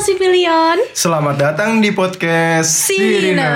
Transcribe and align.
Sipilion 0.00 0.80
Selamat 0.92 1.36
datang 1.36 1.84
di 1.84 1.92
podcast 1.92 2.88
Sirina. 2.88 3.52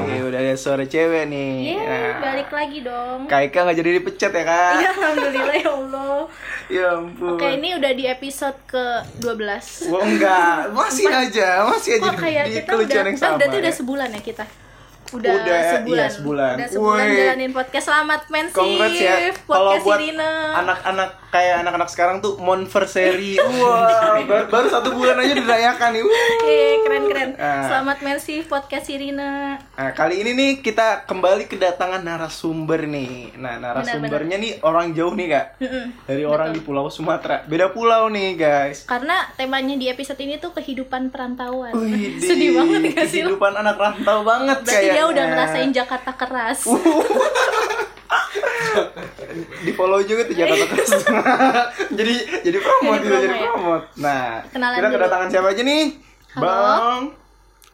Wih, 0.00 0.20
udah 0.24 0.40
ada 0.40 0.54
suara 0.56 0.84
cewek 0.84 1.28
nih. 1.28 1.52
Yeay, 1.70 1.78
Nah, 1.80 2.12
balik 2.22 2.48
lagi 2.50 2.78
dong 2.80 3.18
Kak 3.26 3.40
Ika 3.44 3.58
nggak 3.62 3.76
jadi 3.76 3.90
dipecat 3.96 4.30
ya 4.32 4.42
kak? 4.42 4.72
Ya 4.78 4.90
Alhamdulillah 4.90 5.56
ya 5.56 5.70
Allah 5.70 6.16
Ya 6.70 6.86
ampun. 6.94 7.34
Oke 7.34 7.46
ini 7.52 7.68
udah 7.74 7.92
di 7.92 8.04
episode 8.06 8.56
ke-12 8.66 9.90
Wah 9.90 10.02
enggak, 10.02 10.54
masih 10.70 11.06
aja, 11.06 11.66
masih 11.66 11.98
aja 11.98 12.06
Kok 12.06 12.16
kayak 12.16 12.44
di 12.46 12.52
kita 12.56 12.70
kelucuan 12.70 12.96
udah, 12.96 13.10
yang 13.10 13.18
sama. 13.18 13.36
berarti 13.36 13.56
udah 13.58 13.72
ya. 13.72 13.76
sebulan 13.76 14.08
ya 14.10 14.22
kita 14.22 14.44
Udah, 15.10 15.42
Udah, 15.42 15.60
sebulan 15.74 16.06
iya, 16.06 16.14
sebulan. 16.14 16.54
Udah 16.54 16.68
sebulan 16.70 17.02
Woi. 17.02 17.18
jalanin 17.18 17.50
podcast 17.50 17.86
Selamat 17.90 18.22
mensif 18.30 18.54
Congrats 18.54 18.94
ya. 18.94 19.16
Kalau 19.34 19.72
buat 19.82 19.98
anak-anak 20.54 21.10
kayak 21.34 21.54
anak-anak 21.66 21.88
sekarang 21.90 22.16
tuh 22.22 22.38
monversary. 22.38 23.34
Wah, 23.58 24.22
baru, 24.22 24.46
baru 24.46 24.66
satu 24.70 24.94
bulan 24.94 25.18
aja 25.18 25.34
dirayakan 25.34 25.90
nih. 25.98 26.02
Keren-keren 26.86 27.30
Ah. 27.40 27.66
Selamat 27.66 27.98
mensif 28.04 28.46
podcast 28.46 28.86
Irina 28.92 29.56
Nah, 29.56 29.90
kali 29.96 30.20
ini 30.20 30.36
nih 30.36 30.50
kita 30.60 31.08
kembali 31.08 31.48
kedatangan 31.48 32.04
narasumber 32.04 32.84
nih. 32.84 33.34
Nah, 33.40 33.56
narasumbernya 33.58 34.36
nih 34.36 34.52
orang 34.62 34.92
jauh 34.92 35.14
nih, 35.16 35.26
Kak. 35.32 35.46
Dari 36.06 36.22
orang 36.22 36.54
di 36.54 36.60
Pulau 36.60 36.86
Sumatera. 36.92 37.42
Beda 37.48 37.72
pulau 37.72 38.06
nih, 38.12 38.36
guys. 38.38 38.84
Karena 38.84 39.26
temanya 39.34 39.74
di 39.74 39.88
episode 39.88 40.20
ini 40.20 40.36
tuh 40.36 40.52
kehidupan 40.52 41.08
perantauan 41.08 41.72
Wih, 41.72 42.20
Sedih 42.28 42.60
banget 42.60 42.92
gak 42.92 43.06
sih? 43.08 43.24
Kehidupan 43.24 43.56
anak 43.56 43.80
rantau 43.80 44.20
banget 44.22 44.58
Berarti 44.60 44.99
dia 45.00 45.02
kayaknya. 45.02 45.12
udah 45.16 45.24
ngerasain 45.26 45.70
Jakarta 45.72 46.12
keras 46.12 46.60
di 49.60 49.72
follow 49.72 50.00
juga 50.00 50.24
tuh 50.24 50.34
Jakarta 50.34 50.64
Keras. 50.66 50.90
jadi 51.98 52.14
jadi 52.42 52.58
promote 52.58 52.98
Jadi 52.98 53.00
gitu, 53.00 53.08
promo 53.08 53.22
jadi 53.22 53.34
ya? 53.34 53.46
promote. 53.46 53.84
Nah, 53.96 54.24
Kenalan 54.46 54.76
kita 54.76 54.86
dulu. 54.86 54.96
kedatangan 54.96 55.28
siapa 55.28 55.48
aja 55.48 55.62
nih? 55.62 55.84
Halo. 56.30 56.44
Bang. 56.44 57.02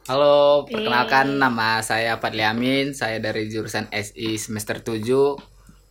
Halo, 0.07 0.39
perkenalkan 0.65 1.27
nama 1.35 1.83
saya 1.83 2.15
Fadli 2.17 2.41
Amin, 2.41 2.95
saya 2.95 3.19
dari 3.19 3.51
jurusan 3.51 3.91
SI 3.91 4.37
semester 4.37 4.79
7. 4.79 5.03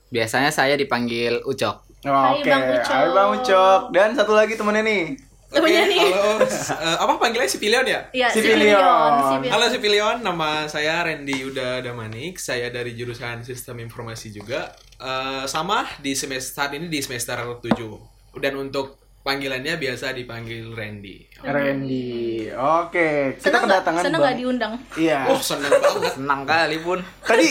Biasanya 0.08 0.49
saya 0.49 0.73
dipanggil 0.73 1.44
Ucok. 1.44 1.83
Hai, 2.02 2.39
Oke, 2.39 2.47
Bang 2.47 2.64
Ucok. 2.72 2.88
Hai 2.88 3.08
Bang 3.11 3.30
Ucok. 3.36 3.80
Dan 3.92 4.09
satu 4.14 4.31
lagi 4.31 4.55
temennya 4.55 4.83
nih. 4.83 5.03
Temennya 5.46 5.84
nih 5.86 6.00
Halo, 6.10 6.42
eh, 6.42 6.98
apa 7.00 7.14
panggilnya 7.22 7.46
Sipilion 7.46 7.86
ya? 7.86 8.02
Ya, 8.12 8.28
Sipilion. 8.34 8.82
Sipilion. 8.82 9.52
Halo 9.54 9.66
Sipilion, 9.70 10.18
nama 10.26 10.66
saya 10.66 11.06
Randy 11.06 11.46
Yuda 11.46 11.86
Damanik. 11.86 12.42
Saya 12.42 12.74
dari 12.74 12.98
jurusan 12.98 13.46
Sistem 13.46 13.80
Informasi 13.86 14.34
juga. 14.34 14.73
Eh, 14.98 15.46
sama 15.46 15.86
di 16.02 16.18
semester 16.18 16.66
saat 16.66 16.72
ini 16.73 16.90
di 16.90 16.98
semester 16.98 17.38
7. 17.62 18.42
Dan 18.42 18.58
untuk 18.58 19.05
panggilannya 19.26 19.73
biasa 19.76 20.14
dipanggil 20.14 20.70
Randy. 20.70 21.26
Randy. 21.42 22.45
Oke, 22.54 23.34
kita 23.34 23.42
Seneng 23.42 23.58
nggak? 23.59 23.82
kedatangan 23.82 24.02
Seneng 24.02 24.14
Bang. 24.14 24.23
nggak 24.23 24.38
diundang? 24.38 24.73
Iya. 24.94 25.20
Oh, 25.26 25.40
seneng 25.42 25.72
banget. 25.73 26.14
Senang 26.14 26.42
kali 26.45 26.78
pun. 26.78 27.00
Tadi 27.20 27.45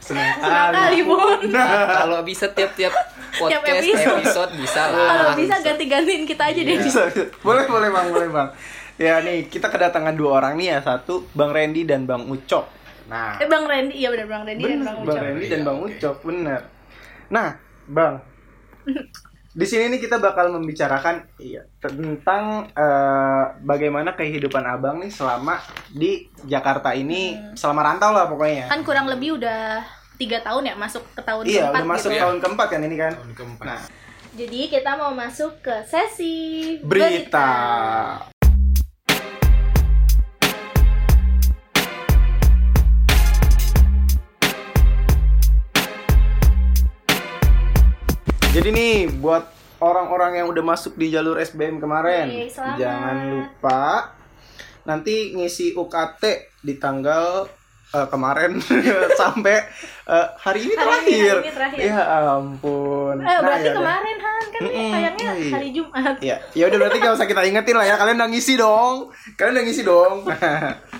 senang 0.00 0.28
Senang 0.34 0.72
kali 0.72 1.00
bun. 1.02 1.40
Kalau 1.52 2.20
bisa 2.24 2.48
tiap-tiap 2.48 2.90
podcast 3.32 3.84
episode. 3.84 4.16
episode. 4.18 4.52
bisa 4.56 4.80
Kalau 4.88 5.28
lah. 5.28 5.36
bisa 5.36 5.54
ganti-gantiin 5.60 6.24
kita 6.24 6.44
aja 6.48 6.60
deh. 6.62 6.76
Bisa, 6.78 7.02
boleh 7.38 7.64
boleh 7.66 7.88
bang 7.88 8.06
boleh 8.08 8.28
bang 8.28 8.48
ya 8.94 9.18
nih 9.18 9.48
kita 9.48 9.66
kedatangan 9.66 10.12
dua 10.12 10.38
orang 10.38 10.54
nih 10.54 10.68
ya 10.70 10.78
satu 10.80 11.24
bang 11.32 11.48
Randy 11.50 11.82
dan 11.82 12.04
bang 12.04 12.22
Ucok 12.22 12.68
nah 13.08 13.34
Eh 13.34 13.48
Bang 13.48 13.64
Randy, 13.64 13.96
iya 13.96 14.08
benar 14.08 14.28
Bang 14.28 14.44
Randy 14.44 14.62
dan 14.62 14.78
bener, 14.78 14.84
Bang 14.84 14.96
bang 14.98 15.08
Ucap. 15.08 15.24
Randy 15.24 15.46
dan 15.48 15.60
bang 15.64 15.78
Ucok 15.80 16.16
bener 16.22 16.60
nah 17.28 17.48
bang 17.88 18.14
di 19.52 19.66
sini 19.68 19.92
nih 19.92 20.00
kita 20.00 20.16
bakal 20.16 20.48
membicarakan 20.48 21.28
iya, 21.36 21.60
tentang 21.76 22.72
eh, 22.72 23.44
bagaimana 23.60 24.16
kehidupan 24.16 24.64
abang 24.64 25.04
nih 25.04 25.12
selama 25.12 25.60
di 25.92 26.24
Jakarta 26.48 26.96
ini 26.96 27.36
selama 27.52 27.84
rantau 27.84 28.16
lah 28.16 28.32
pokoknya 28.32 28.72
Kan 28.72 28.80
kurang 28.80 29.12
lebih 29.12 29.36
udah 29.36 29.84
tiga 30.16 30.40
tahun 30.40 30.72
ya 30.72 30.74
masuk 30.80 31.04
ke 31.12 31.20
tahun 31.20 31.44
iya 31.44 31.68
keempat 31.68 31.76
udah 31.76 31.84
masuk 31.84 32.10
gitu. 32.10 32.16
ya. 32.16 32.22
tahun 32.24 32.36
keempat 32.40 32.66
kan 32.72 32.80
ini 32.80 32.96
kan 32.96 33.12
Tahun 33.12 33.32
keempat. 33.36 33.66
nah 33.68 33.82
Jadi 34.32 34.60
kita 34.72 34.96
mau 34.96 35.12
masuk 35.12 35.60
ke 35.60 35.76
sesi 35.84 36.36
berita 36.80 37.52
Jadi 48.52 48.68
nih 48.68 49.08
buat 49.08 49.48
orang-orang 49.80 50.44
yang 50.44 50.46
udah 50.52 50.60
masuk 50.60 51.00
di 51.00 51.08
jalur 51.08 51.40
SBM 51.40 51.80
kemarin, 51.80 52.28
Yeay, 52.28 52.52
selamat. 52.52 52.76
jangan 52.76 53.16
lupa 53.32 53.82
nanti 54.84 55.32
ngisi 55.32 55.72
UKT 55.72 56.22
di 56.60 56.76
tanggal 56.76 57.48
eh, 57.96 58.06
kemarin 58.12 58.60
sampai 59.20 59.56
eh, 60.04 60.26
hari 60.36 60.68
ini 60.68 60.74
Hari 60.76 60.84
ini, 60.84 60.84
terakhir. 60.84 61.32
hari 61.32 61.48
ini 61.48 61.52
terakhir. 61.56 61.78
Ya 61.80 62.00
ampun. 62.36 63.16
Eh, 63.24 63.36
berarti 63.40 63.64
ya 63.64 63.72
udah. 63.72 63.74
kemarin 63.80 64.16
Han 64.20 64.44
kan 64.52 64.60
tayangnya 64.68 65.30
iya. 65.32 65.52
hari 65.56 65.68
Jumat. 65.72 66.14
Ya, 66.20 66.36
ya 66.52 66.64
udah 66.68 66.78
berarti 66.84 66.96
gak 67.00 67.14
usah 67.16 67.24
kita 67.24 67.40
ingetin 67.48 67.72
lah 67.72 67.86
ya. 67.88 67.96
Kalian 67.96 68.20
udah 68.20 68.28
ngisi 68.28 68.54
dong. 68.60 69.08
Kalian 69.40 69.52
udah 69.56 69.64
ngisi 69.64 69.82
dong. 69.82 70.16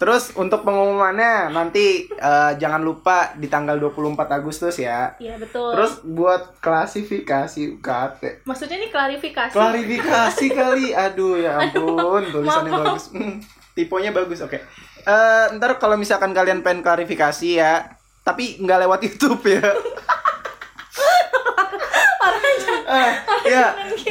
Terus 0.00 0.32
untuk 0.32 0.64
pengumumannya 0.64 1.52
nanti 1.52 2.08
eh, 2.08 2.52
jangan 2.56 2.80
lupa 2.80 3.36
di 3.36 3.52
tanggal 3.52 3.76
24 3.76 4.16
Agustus 4.32 4.80
ya. 4.80 5.12
Iya 5.20 5.36
betul. 5.36 5.76
Terus 5.76 6.00
buat 6.08 6.56
klasifikasi 6.64 7.76
UKT. 7.76 8.48
maksudnya 8.48 8.80
ini 8.80 8.88
klarifikasi. 8.88 9.52
Klarifikasi 9.52 10.46
kali. 10.56 10.96
Aduh 11.04 11.36
ya 11.36 11.60
ampun, 11.60 12.32
tulisannya 12.32 12.72
maaf. 12.72 12.96
bagus. 12.96 13.12
Hmm, 13.12 13.44
tipenya 13.76 14.16
bagus. 14.16 14.40
Oke. 14.40 14.64
Eh, 15.04 15.46
ntar 15.60 15.76
kalau 15.76 16.00
misalkan 16.00 16.32
kalian 16.32 16.64
pengen 16.64 16.80
klarifikasi 16.80 17.60
ya, 17.60 17.84
tapi 18.24 18.56
nggak 18.56 18.88
lewat 18.88 19.04
YouTube 19.04 19.44
ya. 19.52 19.68
Eh, 22.90 23.12
ya, 23.46 23.70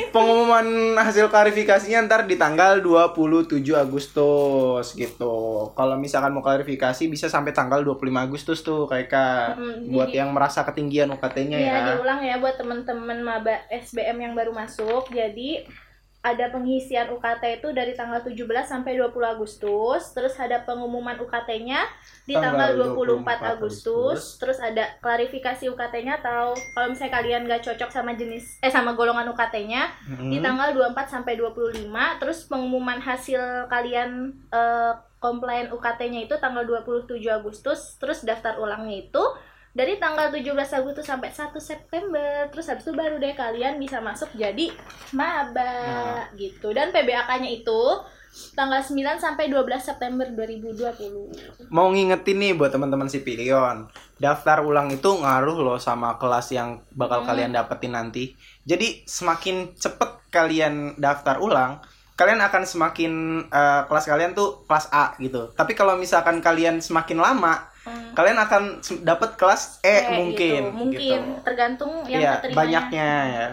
pengumuman 0.09 0.63
hasil 0.95 1.27
klarifikasinya 1.27 2.07
ntar 2.07 2.23
di 2.23 2.33
tanggal 2.33 2.79
27 2.79 3.75
Agustus 3.75 4.95
gitu. 4.95 5.35
Kalau 5.73 5.95
misalkan 5.95 6.31
mau 6.31 6.39
klarifikasi 6.39 7.03
bisa 7.05 7.27
sampai 7.27 7.51
tanggal 7.51 7.83
25 7.83 7.99
Agustus 8.21 8.59
tuh 8.59 8.87
kayak 8.87 9.07
Kak. 9.07 9.47
Mm, 9.55 9.91
buat 9.91 10.07
jadi- 10.07 10.17
yang 10.17 10.29
merasa 10.31 10.63
ketinggian 10.63 11.11
UKT-nya 11.11 11.57
Iya, 11.57 11.69
ya. 11.69 11.85
diulang 11.93 12.21
ya 12.21 12.35
buat 12.37 12.55
teman-teman 12.55 13.19
maba 13.19 13.59
SBM 13.67 14.17
yang 14.21 14.33
baru 14.33 14.51
masuk. 14.51 15.11
Jadi 15.11 15.67
ada 16.19 16.51
pengisian 16.51 17.07
UKT 17.15 17.63
itu 17.63 17.71
dari 17.71 17.95
tanggal 17.95 18.19
17 18.19 18.35
sampai 18.67 18.99
20 18.99 19.15
Agustus, 19.23 20.11
terus 20.11 20.35
ada 20.35 20.67
pengumuman 20.67 21.15
UKT-nya 21.15 21.87
di 22.27 22.35
tanggal, 22.35 22.75
Tanggal 22.75 22.91
24 22.91 23.39
24 23.47 23.53
Agustus, 23.55 24.19
terus 24.35 24.59
ada 24.59 24.99
klarifikasi 24.99 25.71
UKT-nya 25.71 26.19
atau 26.19 26.51
kalau 26.75 26.91
misalnya 26.91 27.23
kalian 27.23 27.47
nggak 27.47 27.63
cocok 27.63 27.87
sama 27.87 28.19
jenis 28.19 28.59
eh 28.59 28.67
sama 28.67 28.99
golongan 28.99 29.31
UKT-nya 29.31 29.95
di 30.27 30.37
Hmm. 30.37 30.43
tanggal 30.43 30.75
24 30.75 31.07
sampai 31.07 31.39
25, 31.39 32.19
terus 32.19 32.43
pengumuman 32.51 32.99
hasil 32.99 33.71
kalian 33.71 34.35
eh, 34.51 34.93
komplain 35.23 35.71
UKT-nya 35.71 36.27
itu 36.27 36.35
tanggal 36.39 36.67
27 36.67 37.31
Agustus, 37.31 37.95
terus 37.95 38.27
daftar 38.27 38.59
ulangnya 38.59 39.07
itu 39.07 39.23
dari 39.69 40.01
tanggal 40.01 40.33
17 40.33 40.49
Agustus 40.53 41.05
sampai 41.05 41.29
1 41.29 41.53
September. 41.55 42.49
Terus 42.49 42.65
habis 42.67 42.83
itu 42.83 42.93
baru 42.93 43.17
deh 43.17 43.33
kalian 43.33 43.77
bisa 43.77 44.01
masuk 44.01 44.33
jadi 44.33 44.73
maba 45.13 46.25
gitu. 46.33 46.73
Dan 46.73 46.89
PBAK-nya 46.89 47.49
itu 47.49 47.81
tanggal 48.53 48.81
9 48.81 48.93
sampai 49.17 49.49
12 49.49 49.81
September 49.81 50.25
2020. 50.25 51.69
Mau 51.73 51.89
ngingetin 51.89 52.37
nih 52.37 52.53
buat 52.53 52.69
teman-teman 52.69 53.09
Sipilion, 53.09 53.89
daftar 54.17 54.61
ulang 54.61 54.89
itu 54.89 55.09
ngaruh 55.09 55.57
loh 55.57 55.79
sama 55.81 56.17
kelas 56.17 56.53
yang 56.53 56.81
bakal 56.93 57.25
Hmm. 57.25 57.29
kalian 57.29 57.51
dapetin 57.53 57.93
nanti. 57.93 58.33
Jadi 58.65 59.01
semakin 59.05 59.73
cepet 59.73 60.29
kalian 60.29 60.93
daftar 61.01 61.41
ulang, 61.41 61.81
kalian 62.13 62.37
akan 62.41 62.63
semakin 62.65 63.11
eh, 63.49 63.81
kelas 63.89 64.05
kalian 64.05 64.37
tuh 64.37 64.61
kelas 64.69 64.93
A 64.93 65.17
gitu. 65.17 65.49
Tapi 65.53 65.73
kalau 65.73 65.97
misalkan 65.97 66.37
kalian 66.37 66.81
semakin 66.81 67.17
lama, 67.17 67.65
Hmm. 67.79 68.11
kalian 68.11 68.35
akan 68.37 68.63
dapet 69.01 69.29
kelas 69.35 69.79
E 69.79 69.87
Kayak 69.87 70.11
mungkin. 70.13 70.61
gitu. 70.61 70.75
Mungkin 70.75 71.19
gitu. 71.25 71.41
tergantung 71.41 71.91
yang 72.05 72.21
keterimanya. 72.37 72.59
banyaknya 72.59 73.09
ya. 73.25 73.47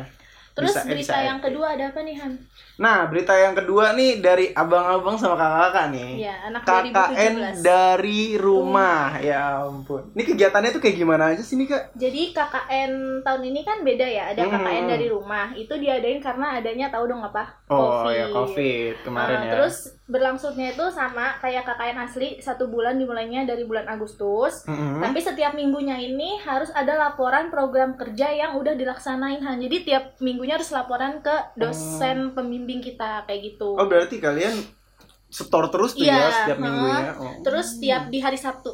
Terus 0.53 0.73
Bisa- 0.73 0.83
berita 0.83 1.13
bisa 1.13 1.17
yang 1.23 1.39
E. 1.39 1.45
kedua 1.47 1.67
ada 1.73 1.85
apa 1.89 2.01
nih 2.03 2.17
Han? 2.19 2.33
Nah, 2.77 3.09
berita 3.09 3.33
yang 3.33 3.57
kedua 3.57 3.97
nih 3.97 4.21
dari 4.21 4.53
abang-abang 4.53 5.17
sama 5.17 5.33
kakak-kakak 5.35 5.87
nih. 5.97 6.11
Iya, 6.21 6.35
anak 6.45 6.61
KKN 6.61 7.35
2017. 7.57 7.65
dari 7.65 8.23
rumah. 8.37 9.17
Ya 9.17 9.65
ampun. 9.65 10.13
Ini 10.13 10.23
kegiatannya 10.23 10.71
tuh 10.71 10.83
kayak 10.85 10.97
gimana 10.97 11.33
aja 11.33 11.41
sih 11.41 11.57
nih, 11.57 11.73
Kak? 11.73 11.97
Jadi 11.97 12.37
KKN 12.37 12.93
tahun 13.25 13.43
ini 13.49 13.61
kan 13.65 13.81
beda 13.81 14.05
ya, 14.05 14.25
ada 14.37 14.45
Hmm. 14.45 14.53
KKN 14.53 14.85
dari 14.87 15.07
rumah. 15.09 15.57
Itu 15.57 15.81
diadain 15.81 16.21
karena 16.21 16.61
adanya 16.61 16.93
tahu 16.93 17.09
dong 17.09 17.25
apa? 17.25 17.65
Oh 17.67 18.13
ya, 18.13 18.29
Covid 18.29 19.01
kemarin 19.03 19.37
Nah, 19.37 19.47
ya. 19.49 19.53
Terus 19.57 19.77
berlangsungnya 20.05 20.71
itu 20.71 20.85
sama 20.93 21.41
kayak 21.41 21.65
KKN 21.65 21.99
asli 21.99 22.39
satu 22.39 22.69
bulan 22.69 22.95
dimulainya 22.95 23.43
dari 23.43 23.65
bulan 23.65 23.89
Agustus. 23.89 24.69
Mm-mm. 24.69 25.01
Tapi 25.01 25.19
setiap 25.19 25.57
minggunya 25.57 25.97
ini 25.97 26.39
harus 26.45 26.69
ada 26.71 26.93
laporan 26.95 27.49
program 27.49 27.97
kerja 27.97 28.29
yang 28.29 28.55
udah 28.55 28.77
dilaksanain 28.77 29.41
Han. 29.41 29.59
Jadi 29.59 29.77
tiap 29.83 30.21
minggunya 30.21 30.61
harus 30.61 30.69
laporan 30.71 31.25
ke 31.25 31.33
dosen 31.57 32.37
pembimbing 32.37 32.66
kita 32.83 33.23
kayak 33.25 33.55
gitu. 33.55 33.79
Oh 33.79 33.87
berarti 33.87 34.19
kalian 34.19 34.55
setor 35.27 35.71
terus 35.71 35.95
tuh 35.95 36.07
Iya, 36.07 36.17
ya 36.19 36.29
setiap 36.31 36.59
heeh. 36.59 36.67
minggunya. 36.67 37.13
Oh. 37.19 37.33
Terus 37.43 37.69
tiap 37.79 38.03
di 38.11 38.19
hari 38.19 38.39
Sabtu. 38.39 38.73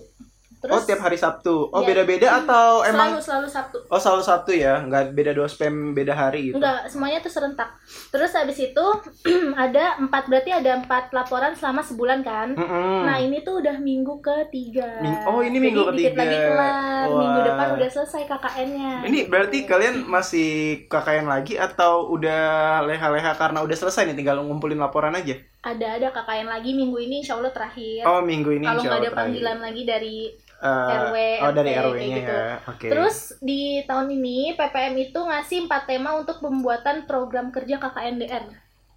Terus 0.63 0.73
oh 0.73 0.81
tiap 0.81 1.01
hari 1.01 1.19
Sabtu. 1.19 1.67
Oh 1.69 1.83
Iya. 1.83 1.89
beda-beda 1.91 2.29
atau 2.39 2.81
emang? 2.83 3.11
selalu 3.11 3.19
selalu 3.21 3.49
Sabtu. 3.51 3.79
Oh 3.85 3.99
selalu 3.99 4.23
Sabtu 4.23 4.53
ya, 4.55 4.79
nggak 4.81 5.11
beda 5.11 5.33
dua 5.33 5.45
spam 5.45 5.91
beda 5.91 6.15
hari 6.15 6.49
gitu. 6.49 6.57
Enggak, 6.57 6.87
semuanya 6.87 7.19
tuh 7.19 7.29
serentak. 7.29 7.75
Terus 8.09 8.31
habis 8.31 8.55
itu 8.57 8.87
ada 9.59 9.99
empat 9.99 10.31
berarti 10.31 10.51
ada 10.51 10.79
empat 10.79 11.11
laporan 11.11 11.53
selama 11.53 11.83
sebulan 11.83 12.23
kan. 12.23 12.55
Mm-mm. 12.55 13.03
Nah 13.03 13.19
ini 13.19 13.43
tuh 13.43 13.59
udah 13.59 13.75
minggu 13.77 14.23
ketiga. 14.23 15.03
Ming- 15.03 15.27
oh, 15.27 15.43
ini 15.43 15.59
minggu 15.59 15.83
Jadi 15.83 15.97
dikit 15.99 16.15
ketiga. 16.15 16.23
lagi 16.23 16.37
kelar. 16.39 17.07
Minggu 17.11 17.41
depan 17.43 17.67
udah 17.75 17.89
selesai 17.91 18.23
KKN-nya. 18.25 18.93
Ini 19.03 19.19
berarti 19.27 19.59
kalian 19.65 19.95
masih 20.07 20.51
KKN 20.87 21.27
lagi 21.27 21.59
atau 21.59 22.07
udah 22.09 22.43
leha-leha 22.87 23.35
karena 23.35 23.59
udah 23.61 23.75
selesai 23.75 24.07
nih 24.07 24.15
tinggal 24.15 24.39
ngumpulin 24.41 24.79
laporan 24.79 25.13
aja? 25.13 25.35
Ada 25.63 25.87
ada 25.95 26.09
KKN 26.11 26.47
lagi 26.47 26.71
minggu 26.73 26.99
ini 26.99 27.23
insya 27.23 27.39
Allah 27.39 27.51
terakhir. 27.51 28.03
Oh 28.03 28.19
minggu 28.21 28.51
ini 28.53 28.67
Kalau 28.67 28.83
nggak 28.83 28.93
ada 28.93 29.03
terakhir. 29.05 29.19
panggilan 29.19 29.59
lagi 29.59 29.83
dari 29.85 30.17
Eh, 30.63 30.69
RW, 30.95 31.17
oh 31.43 31.51
dari 31.51 31.71
RT, 31.75 31.83
RW-nya 31.83 32.19
gitu. 32.23 32.31
ya. 32.31 32.47
Oke. 32.71 32.87
Terus 32.87 33.17
di 33.43 33.61
tahun 33.83 34.07
ini 34.13 34.55
PPM 34.55 34.95
itu 34.97 35.19
ngasih 35.19 35.67
empat 35.67 35.83
tema 35.87 36.15
untuk 36.15 36.39
pembuatan 36.39 37.03
program 37.03 37.51
kerja 37.51 37.83
KKNDR. 37.83 38.47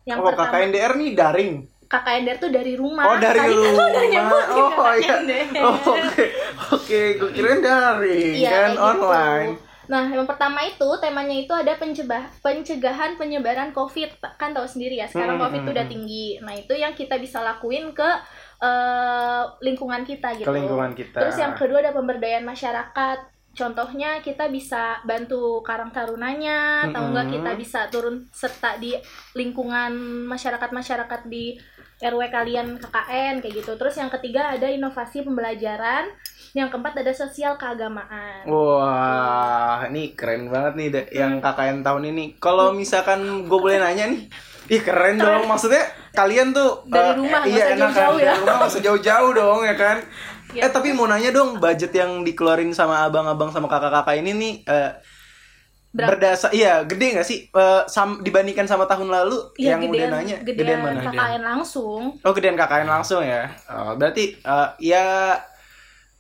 Yang 0.05 0.17
oh 0.21 0.25
pertama 0.29 0.45
KKNDR 0.53 0.91
nih 0.93 1.09
daring. 1.17 1.53
KKNDR 1.85 2.37
tuh 2.37 2.49
dari 2.49 2.73
rumah. 2.77 3.03
Oh 3.05 3.17
dari 3.17 3.41
Tadi 3.41 3.53
kan 3.57 3.65
rumah. 3.65 3.85
udah 3.87 4.05
nyebutin 4.05 4.61
oh 4.61 4.93
iya. 4.93 5.15
Oh, 5.65 5.73
Oke. 5.73 6.25
Oke, 6.69 7.01
gue 7.17 7.29
kirain 7.31 7.61
daring 7.61 8.33
Iya, 8.35 8.49
kan 8.49 8.69
kayak 8.69 8.69
gitu. 8.77 9.53
Nah, 9.85 10.09
yang 10.09 10.25
pertama 10.25 10.65
itu 10.65 10.85
temanya 10.97 11.35
itu 11.35 11.53
ada 11.53 11.73
pencegah 11.77 12.25
pencegahan 12.41 13.17
penyebaran 13.17 13.71
COVID. 13.71 14.21
Kan 14.37 14.53
tahu 14.53 14.65
sendiri 14.65 14.97
ya, 14.99 15.07
sekarang 15.09 15.37
Hmm, 15.37 15.45
COVID 15.47 15.59
hmm, 15.61 15.67
tuh 15.67 15.73
udah 15.75 15.85
hmm. 15.85 15.93
tinggi. 15.93 16.27
Nah, 16.41 16.53
itu 16.57 16.73
yang 16.73 16.93
kita 16.97 17.15
bisa 17.21 17.41
lakuin 17.41 17.93
ke 17.93 18.09
eh, 18.61 19.43
lingkungan 19.61 20.01
kita 20.03 20.35
gitu. 20.41 20.47
Ke 20.47 20.53
lingkungan 20.53 20.91
kita. 20.97 21.17
Terus 21.21 21.37
yang 21.37 21.53
kedua 21.53 21.83
ada 21.85 21.93
pemberdayaan 21.93 22.45
masyarakat. 22.45 23.35
Contohnya 23.55 24.19
kita 24.19 24.51
bisa 24.51 24.99
bantu 25.07 25.63
Karang 25.63 25.95
Tarunanya, 25.95 26.91
atau 26.91 27.07
enggak 27.07 27.39
kita 27.39 27.51
bisa 27.55 27.79
turun 27.87 28.27
serta 28.35 28.75
di 28.75 28.91
lingkungan 29.31 29.95
masyarakat-masyarakat 30.27 31.23
di 31.31 31.55
RW 32.03 32.21
kalian 32.27 32.75
KKN 32.75 33.39
kayak 33.39 33.53
gitu. 33.63 33.79
Terus 33.79 33.95
yang 33.95 34.11
ketiga 34.11 34.51
ada 34.51 34.67
inovasi 34.67 35.23
pembelajaran, 35.23 36.11
yang 36.55 36.71
keempat 36.71 36.95
ada 36.95 37.11
sosial 37.11 37.59
keagamaan. 37.59 38.47
Wah, 38.47 39.83
ini 39.91 40.15
keren 40.15 40.47
banget 40.47 40.73
nih 40.73 40.87
da- 40.87 41.09
yang 41.11 41.33
KKN 41.37 41.83
tahun 41.83 42.03
ini. 42.09 42.39
Kalau 42.39 42.71
misalkan 42.71 43.19
gue 43.43 43.59
boleh 43.59 43.75
nanya 43.75 44.07
nih, 44.07 44.31
ih 44.71 44.81
keren 44.81 45.19
dong. 45.19 45.43
Maksudnya 45.45 45.83
kalian 46.15 46.55
tuh 46.55 46.87
Dari 46.87 47.11
eh, 47.11 47.15
rumah, 47.19 47.39
nggak 47.43 47.51
iya 47.51 47.59
usah 47.59 47.75
enak 47.75 47.75
kan 47.75 47.91
jauh-jauh 47.91 48.17
ya. 48.17 48.31
dari 48.31 48.39
rumah 48.39 48.69
jauh-jauh 48.71 49.31
dong 49.31 49.59
ya 49.61 49.75
kan. 49.75 49.97
Ya. 50.55 50.61
Eh 50.63 50.71
tapi 50.71 50.95
mau 50.95 51.03
nanya 51.05 51.29
dong, 51.29 51.59
budget 51.59 51.91
yang 51.91 52.23
dikeluarin 52.23 52.71
sama 52.71 53.03
abang-abang 53.03 53.51
sama 53.51 53.67
kakak-kakak 53.67 54.15
ini 54.15 54.31
nih 54.31 54.53
eh, 54.63 54.91
Berapa? 55.91 56.19
berdasar 56.19 56.51
iya 56.51 56.83
gede 56.83 57.15
nggak 57.15 57.23
sih 57.23 57.47
Eh, 57.47 57.81
sam- 57.87 58.19
dibandingkan 58.19 58.63
sama 58.63 58.83
tahun 58.83 59.07
lalu 59.07 59.55
Iya, 59.55 59.75
yang 59.75 59.79
gedean, 59.83 59.91
udah 59.91 60.07
nanya 60.11 60.37
gedean, 60.43 60.79
mana? 60.79 61.01
KKN 61.03 61.41
langsung. 61.41 62.01
Oh 62.19 62.31
gedean 62.31 62.55
KKN 62.55 62.87
langsung 62.87 63.23
ya. 63.23 63.47
Oh, 63.67 63.95
berarti 63.95 64.35
eh, 64.35 64.69
ya 64.79 65.35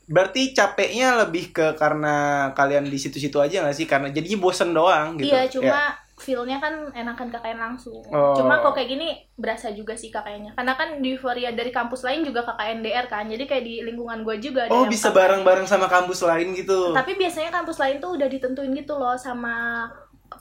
berarti 0.05 0.53
capeknya 0.53 1.25
lebih 1.25 1.49
ke 1.51 1.73
karena 1.75 2.49
kalian 2.53 2.85
di 2.85 2.97
situ-situ 2.97 3.37
aja 3.41 3.65
nggak 3.65 3.77
sih? 3.77 3.85
Karena 3.89 4.13
jadinya 4.13 4.37
bosen 4.41 4.71
doang 4.71 5.17
gitu. 5.17 5.33
Iya, 5.33 5.45
Ya. 5.45 5.51
cuma 5.51 5.81
feel-nya 6.15 6.63
kan 6.63 6.95
enakan 6.95 7.27
KKN 7.27 7.59
langsung. 7.59 7.99
Oh. 8.07 8.31
Cuma 8.39 8.63
kok 8.63 8.71
kayak 8.71 8.87
gini 8.87 9.19
berasa 9.35 9.75
juga 9.75 9.99
sih 9.99 10.07
KKN-nya. 10.07 10.55
Karena 10.55 10.73
kan 10.79 11.03
di 11.03 11.11
euforia 11.11 11.51
dari 11.51 11.75
kampus 11.75 12.07
lain 12.07 12.23
juga 12.23 12.47
KKN 12.47 12.79
DR 12.79 13.05
kan. 13.11 13.27
Jadi 13.27 13.43
kayak 13.43 13.63
di 13.67 13.83
lingkungan 13.83 14.23
gue 14.23 14.39
juga 14.39 14.65
ada 14.65 14.71
Oh 14.71 14.87
yang 14.87 14.91
bisa 14.95 15.11
bareng-bareng 15.11 15.67
sama 15.67 15.91
kampus 15.91 16.23
lain 16.23 16.55
gitu. 16.55 16.95
Tapi 16.95 17.19
biasanya 17.19 17.51
kampus 17.51 17.77
lain 17.83 17.99
tuh 17.99 18.15
udah 18.15 18.27
ditentuin 18.31 18.71
gitu 18.71 18.95
loh 18.95 19.19
sama 19.19 19.85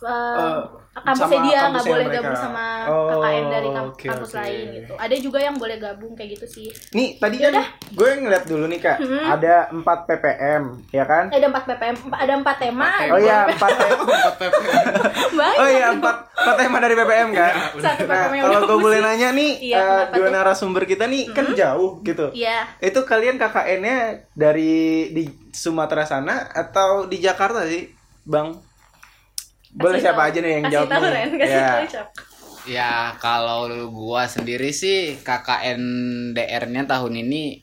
uh, 0.01 0.83
Eh, 0.95 1.03
kampusnya 1.03 1.27
sama 1.27 1.43
dia 1.43 1.59
nggak 1.65 1.85
boleh 1.85 2.07
mereka. 2.07 2.17
gabung 2.17 2.39
sama 2.39 2.67
Oh, 2.87 3.09
KKN 3.11 3.45
dari 3.51 3.69
kamp- 3.69 3.91
oke, 3.91 4.07
kampus 4.07 4.33
lain 4.33 4.65
gitu. 4.73 4.93
Ada 4.95 5.17
juga 5.19 5.39
yang 5.41 5.55
boleh 5.55 5.77
gabung 5.77 6.13
kayak 6.15 6.31
gitu 6.33 6.47
sih. 6.49 6.69
Nih 6.93 7.19
tadi 7.19 7.37
kan 7.37 7.51
Yaudah. 7.51 7.67
gue 7.91 8.11
ngeliat 8.17 8.45
dulu 8.47 8.65
nih 8.65 8.79
kak, 8.79 8.97
Hmm. 8.97 9.27
ada 9.29 9.55
4 9.69 9.83
ppm, 10.07 10.63
ya 10.89 11.05
kan? 11.05 11.25
Ada 11.29 11.47
empat 11.47 11.65
PPM, 11.67 11.97
ada 12.09 12.33
empat 12.37 12.57
tema. 12.57 12.87
Oh 13.11 13.19
iya 13.19 13.39
4 13.45 13.59
Banyak. 15.35 15.57
Oh 15.57 15.69
iya 15.69 15.87
4 15.93 15.99
4 15.99 16.57
tema 16.57 16.77
dari 16.79 16.95
ppm 16.95 17.29
kan? 17.33 17.55
Satu 17.75 18.03
Nah 18.05 18.25
kalau 18.31 18.61
gue 18.65 18.79
boleh 18.81 19.01
nanya 19.01 19.29
nih, 19.31 19.51
Iya, 19.65 19.75
eh, 19.75 19.83
kenapa 19.83 20.15
dua 20.15 20.29
narasumber 20.31 20.83
kita 20.85 21.05
nih 21.07 21.27
kan 21.29 21.47
jauh 21.53 21.99
gitu. 22.03 22.31
Iya. 22.31 22.71
Itu 22.79 23.03
kalian 23.03 23.35
KKN-nya 23.37 23.99
dari 24.31 24.73
di 25.11 25.23
Sumatera 25.51 26.05
sana 26.05 26.47
atau 26.49 27.03
di 27.05 27.19
Jakarta 27.19 27.65
sih, 27.65 27.91
Bang? 28.23 28.63
Boleh 29.75 29.99
siapa 29.99 30.23
tahu. 30.23 30.31
aja 30.31 30.39
nih 30.41 30.51
yang 30.55 30.63
kasih 30.65 30.75
jawab 30.75 30.89
tahu, 30.89 31.03
nih? 31.03 31.13
Ren. 31.13 31.31
Kasih 31.35 31.61
Ya. 31.61 32.03
Ya 32.65 33.13
kalau 33.21 33.69
gua 33.93 34.25
sendiri 34.25 34.73
sih 34.73 35.21
KKN 35.21 35.83
DR-nya 36.33 36.89
tahun 36.89 37.21
ini 37.21 37.61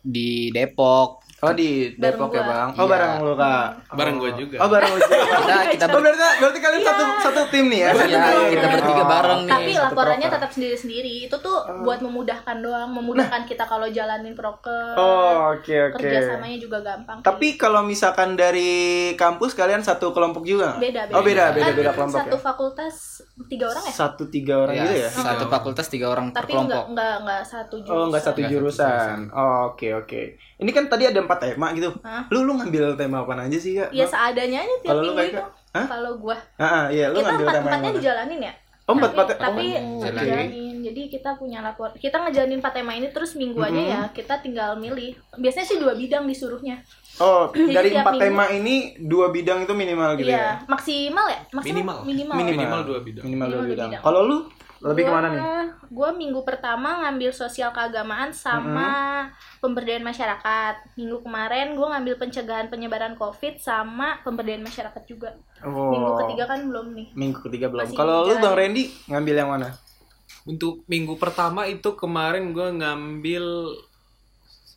di 0.00 0.48
Depok. 0.56 1.27
Oh 1.38 1.52
di 1.52 1.94
Depok 1.94 2.30
ya 2.30 2.42
bang? 2.42 2.68
Oh 2.72 2.82
Iya. 2.82 2.90
bareng 2.90 3.12
lu 3.20 3.32
kak? 3.32 3.66
Bareng 3.94 4.14
Oh. 4.14 4.20
gua 4.20 4.30
juga. 4.34 4.56
Oh 4.58 4.66
bareng 4.66 4.90
lu 4.90 4.98
juga. 4.98 5.14
Kita 5.38 5.54
kita 5.70 5.84
Oh 5.88 6.00
berarti, 6.00 6.18
berarti 6.34 6.58
kalian 6.58 6.82
satu 6.82 7.02
satu 7.20 7.40
tim 7.46 7.64
nih 7.68 7.80
ya? 7.80 7.90
Iya, 7.94 8.22
kita 8.50 8.66
bertiga 8.68 9.04
bareng 9.06 9.40
nih. 9.40 9.52
Tapi 9.52 9.72
laporannya 9.78 10.28
tetap 10.28 10.50
sendiri-sendiri. 10.50 11.12
Itu 11.24 11.36
tuh 11.38 11.56
buat 11.80 12.00
memudahkan 12.00 12.56
doang, 12.58 12.90
memudahkan 12.90 13.42
kita 13.44 13.64
kalau 13.64 13.86
jalanin 13.86 14.34
proker. 14.34 14.94
Oh 14.94 15.54
oke 15.54 15.70
oke. 15.88 15.94
Kerjasamanya 15.96 16.58
juga 16.58 16.78
gampang. 16.80 17.22
Tapi 17.22 17.54
kalau 17.54 17.80
misalkan 17.82 18.34
dari 18.34 18.70
kampus 19.14 19.54
kalian 19.54 19.80
satu 19.80 20.10
kelompok 20.10 20.42
juga? 20.42 20.74
nggak? 20.74 20.80
beda 20.80 21.00
beda. 21.04 21.14
Oh 21.14 21.22
beda 21.22 21.44
beda 21.48 21.62
Kan 21.64 21.76
beda 21.76 21.92
kelompok 21.92 22.18
Satu 22.18 22.34
ya? 22.34 22.42
fakultas 22.42 22.94
tiga 23.46 23.64
orang 23.68 23.84
ya? 23.84 23.92
Satu 23.94 24.22
tiga 24.26 24.54
orang 24.58 24.74
Ya, 24.74 24.82
gitu 24.82 24.94
ya? 24.98 25.10
Satu 25.12 25.44
fakultas 25.46 25.86
tiga 25.86 26.06
orang 26.08 26.26
per 26.28 26.42
Tapi 26.42 26.52
enggak 26.52 26.66
kelompok. 26.66 26.84
enggak 26.90 27.14
enggak 27.22 27.42
satu 27.44 27.76
jurusan. 27.78 27.94
Oh 27.94 28.06
nggak 28.08 28.22
satu 28.24 28.34
Nggak 28.34 28.50
satu 28.50 28.52
jurusan. 28.52 29.16
Oh 29.30 29.56
oke 29.68 29.88
oke. 29.96 30.22
Ini 30.58 30.70
kan 30.72 30.84
tadi 30.88 31.04
ada 31.06 31.20
empat 31.28 31.40
tema 31.42 31.66
gitu. 31.70 31.90
Hah? 32.00 32.24
Lu 32.28 32.42
lu 32.42 32.56
ngambil 32.56 32.96
tema 32.96 33.22
apa 33.22 33.32
aja 33.38 33.54
sih 33.54 33.76
kak? 33.76 33.88
Ya 33.90 34.04
seadanya 34.04 34.58
aja 34.58 34.74
tiap 34.78 34.88
Kalau 34.88 35.02
lu 35.02 35.06
minggu 35.06 35.20
kayak 35.20 35.30
itu. 35.30 35.42
Kalau 35.84 36.12
gua 36.16 36.36
Ah, 36.56 36.64
ah, 36.64 36.84
iya 36.88 37.06
lu 37.06 37.16
kita 37.16 37.28
ngambil 37.28 37.44
empat 37.44 37.54
tema 37.54 37.68
empatnya 37.68 37.92
dijalanin 37.94 38.40
ya. 38.42 38.54
Oh 38.82 38.96
empat 38.96 39.10
tapi, 39.10 39.20
empat 39.20 39.36
tapi 39.38 39.64
oh, 39.68 40.00
jalanin. 40.00 40.16
dijalanin. 40.16 40.76
Jadi 40.80 41.02
kita 41.10 41.30
punya 41.36 41.58
lapor. 41.60 41.92
Kita 41.94 42.16
ngejalanin 42.18 42.56
empat 42.56 42.72
tema 42.72 42.92
ini 42.94 43.08
terus 43.08 43.36
minggu 43.36 43.60
aja 43.60 43.76
Mhm. 43.76 43.84
ya. 43.86 44.00
Kita 44.10 44.40
tinggal 44.40 44.70
milih. 44.74 45.12
Biasanya 45.34 45.66
sih 45.66 45.76
dua 45.76 45.92
bidang 45.92 46.24
disuruhnya. 46.24 46.80
Oh 47.18 47.52
Jadi 47.52 47.68
dari 47.68 47.88
empat 47.92 48.14
minggu- 48.14 48.24
tema 48.24 48.44
ini 48.48 48.74
dua 48.98 49.28
bidang 49.28 49.60
itu 49.60 49.72
minimal 49.72 50.16
gitu 50.16 50.30
ya? 50.30 50.32
Iya, 50.32 50.48
maksimal 50.64 51.26
ya? 51.26 51.40
Maksimal. 51.52 51.76
Minimal. 51.76 51.98
Minimal. 52.32 52.34
Minimal 52.56 52.80
dua 52.82 52.98
bidang. 53.02 53.22
Minimal 53.22 53.46
dua 53.46 53.52
Minimal 53.52 53.60
dua 53.60 53.68
bidang. 53.68 53.88
bidang. 53.92 54.02
Kalau 54.02 54.20
lu 54.24 54.38
lebih 54.78 55.06
ke 55.06 55.12
mana 55.12 55.28
nih? 55.34 55.42
Gue 55.90 56.10
minggu 56.14 56.40
pertama 56.46 57.02
ngambil 57.02 57.34
sosial 57.34 57.74
keagamaan 57.74 58.30
sama 58.30 59.26
pemberdayaan 59.58 60.06
masyarakat. 60.06 60.94
Minggu 60.94 61.18
kemarin 61.26 61.74
gue 61.74 61.86
ngambil 61.86 62.14
pencegahan 62.20 62.70
penyebaran 62.70 63.18
COVID 63.18 63.58
sama 63.58 64.22
pemberdayaan 64.22 64.62
masyarakat 64.62 65.02
juga. 65.08 65.34
Oh. 65.66 65.90
Minggu 65.90 66.10
ketiga 66.24 66.44
kan 66.46 66.60
belum 66.62 66.86
nih. 66.94 67.08
Minggu 67.18 67.38
ketiga 67.50 67.66
belum. 67.72 67.90
Kalau 67.98 68.28
lu. 68.30 68.38
Bang 68.38 68.54
Randy 68.54 68.86
ngambil 69.10 69.34
yang 69.34 69.50
mana? 69.50 69.68
Untuk 70.46 70.86
minggu 70.86 71.18
pertama 71.18 71.66
itu 71.66 71.98
kemarin 71.98 72.54
gue 72.54 72.68
ngambil 72.78 73.74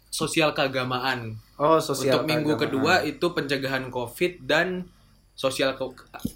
sosial 0.10 0.52
keagamaan. 0.58 1.38
Oh, 1.62 1.78
sosial. 1.78 2.22
Untuk 2.22 2.28
minggu 2.28 2.58
keagamaan. 2.58 2.64
kedua 2.68 2.94
itu 3.06 3.26
pencegahan 3.32 3.86
COVID 3.94 4.44
dan 4.50 4.90
sosial 5.38 5.74
ke 5.74 5.84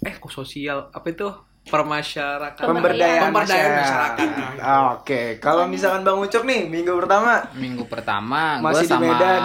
eh 0.08 0.16
kok 0.18 0.32
sosial 0.32 0.88
apa 0.90 1.06
itu 1.12 1.28
permasyarakatan 1.66 2.62
pemberdayaan, 2.64 3.22
Pemberdayaan 3.28 3.72
masyarakat. 3.74 4.18
masyarakat. 4.22 4.62
Ah, 4.62 4.94
Oke, 4.94 5.22
kalau 5.36 5.66
misalkan 5.66 6.00
Bang 6.00 6.18
Ucok 6.18 6.42
nih 6.42 6.64
minggu 6.64 6.94
pertama 6.96 7.42
Minggu 7.52 7.84
pertama 7.84 8.62
Masih 8.62 8.82
di 8.82 8.88
sama 8.88 9.02
Medan. 9.04 9.42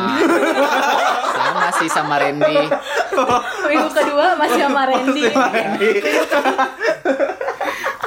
sama 1.36 1.68
sih 1.76 1.90
sama 1.90 2.16
Randy. 2.18 2.58
Minggu 3.66 3.90
kedua 3.90 4.26
masih 4.36 4.60
sama 4.62 4.82
Randy. 4.86 5.24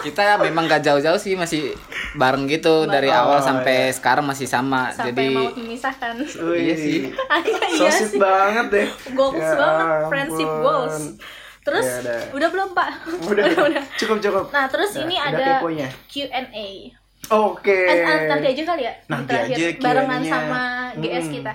Kita 0.00 0.36
memang 0.38 0.68
gak 0.68 0.84
jauh-jauh 0.84 1.16
sih 1.16 1.32
masih 1.32 1.72
bareng 2.14 2.44
gitu 2.46 2.84
dari 2.84 3.08
Oh, 3.08 3.24
awal 3.26 3.40
sampai 3.40 3.88
iya. 3.88 3.94
sekarang 3.94 4.22
masih 4.22 4.44
sama. 4.44 4.92
Sampai 4.92 5.10
Jadi 5.10 5.26
mau 5.32 5.48
memisahkan. 5.50 6.14
Iya 6.54 6.74
sih. 6.76 6.98
So 7.74 7.82
iya 7.82 7.90
sweet 7.90 8.12
sih. 8.12 8.20
banget 8.20 8.66
deh. 8.70 8.86
Goals 9.10 9.34
Ya 9.34 9.56
banget, 9.56 9.82
ampun. 9.82 10.06
friendship 10.06 10.50
goals. 10.60 10.96
Terus 11.64 11.80
Ya 11.82 11.96
udah. 11.98 12.20
udah 12.36 12.48
belum 12.50 12.68
Pak? 12.70 12.88
Udah, 13.30 13.44
cukup 13.96 14.18
cukup. 14.20 14.44
Nah, 14.52 14.68
terus 14.68 14.90
Ya, 14.92 15.00
ini 15.02 15.16
udah 15.16 15.28
ada 15.30 15.46
keponya. 15.56 15.88
Q&A. 16.06 16.68
Oke. 17.26 17.78
Nanti 18.28 18.46
aja 18.46 18.62
kali 18.66 18.82
ya 18.84 18.92
Nanti 19.08 19.32
terakhir 19.32 19.56
aja 19.56 19.68
barengan 19.80 20.22
sama 20.22 20.62
GS 20.94 21.24
Hmm. 21.24 21.32
kita 21.32 21.52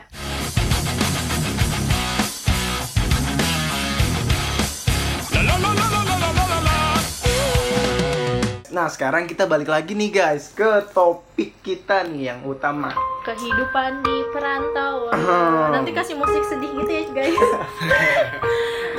Nah, 8.69 8.85
sekarang 8.87 9.25
kita 9.25 9.43
balik 9.43 9.67
lagi 9.67 9.91
nih 9.91 10.13
guys 10.13 10.53
ke 10.53 10.63
topik 10.89 11.57
kita 11.59 12.05
nih 12.05 12.29
yang 12.29 12.39
utama. 12.45 12.93
kehidupan 13.19 13.99
di 13.99 14.18
perantauan 14.29 15.13
Hmm. 15.13 15.69
nanti 15.71 15.91
kasih 15.91 16.15
musik 16.15 16.43
sedih 16.43 16.71
gitu 16.75 16.91
ya 16.91 17.03
guys 17.12 17.38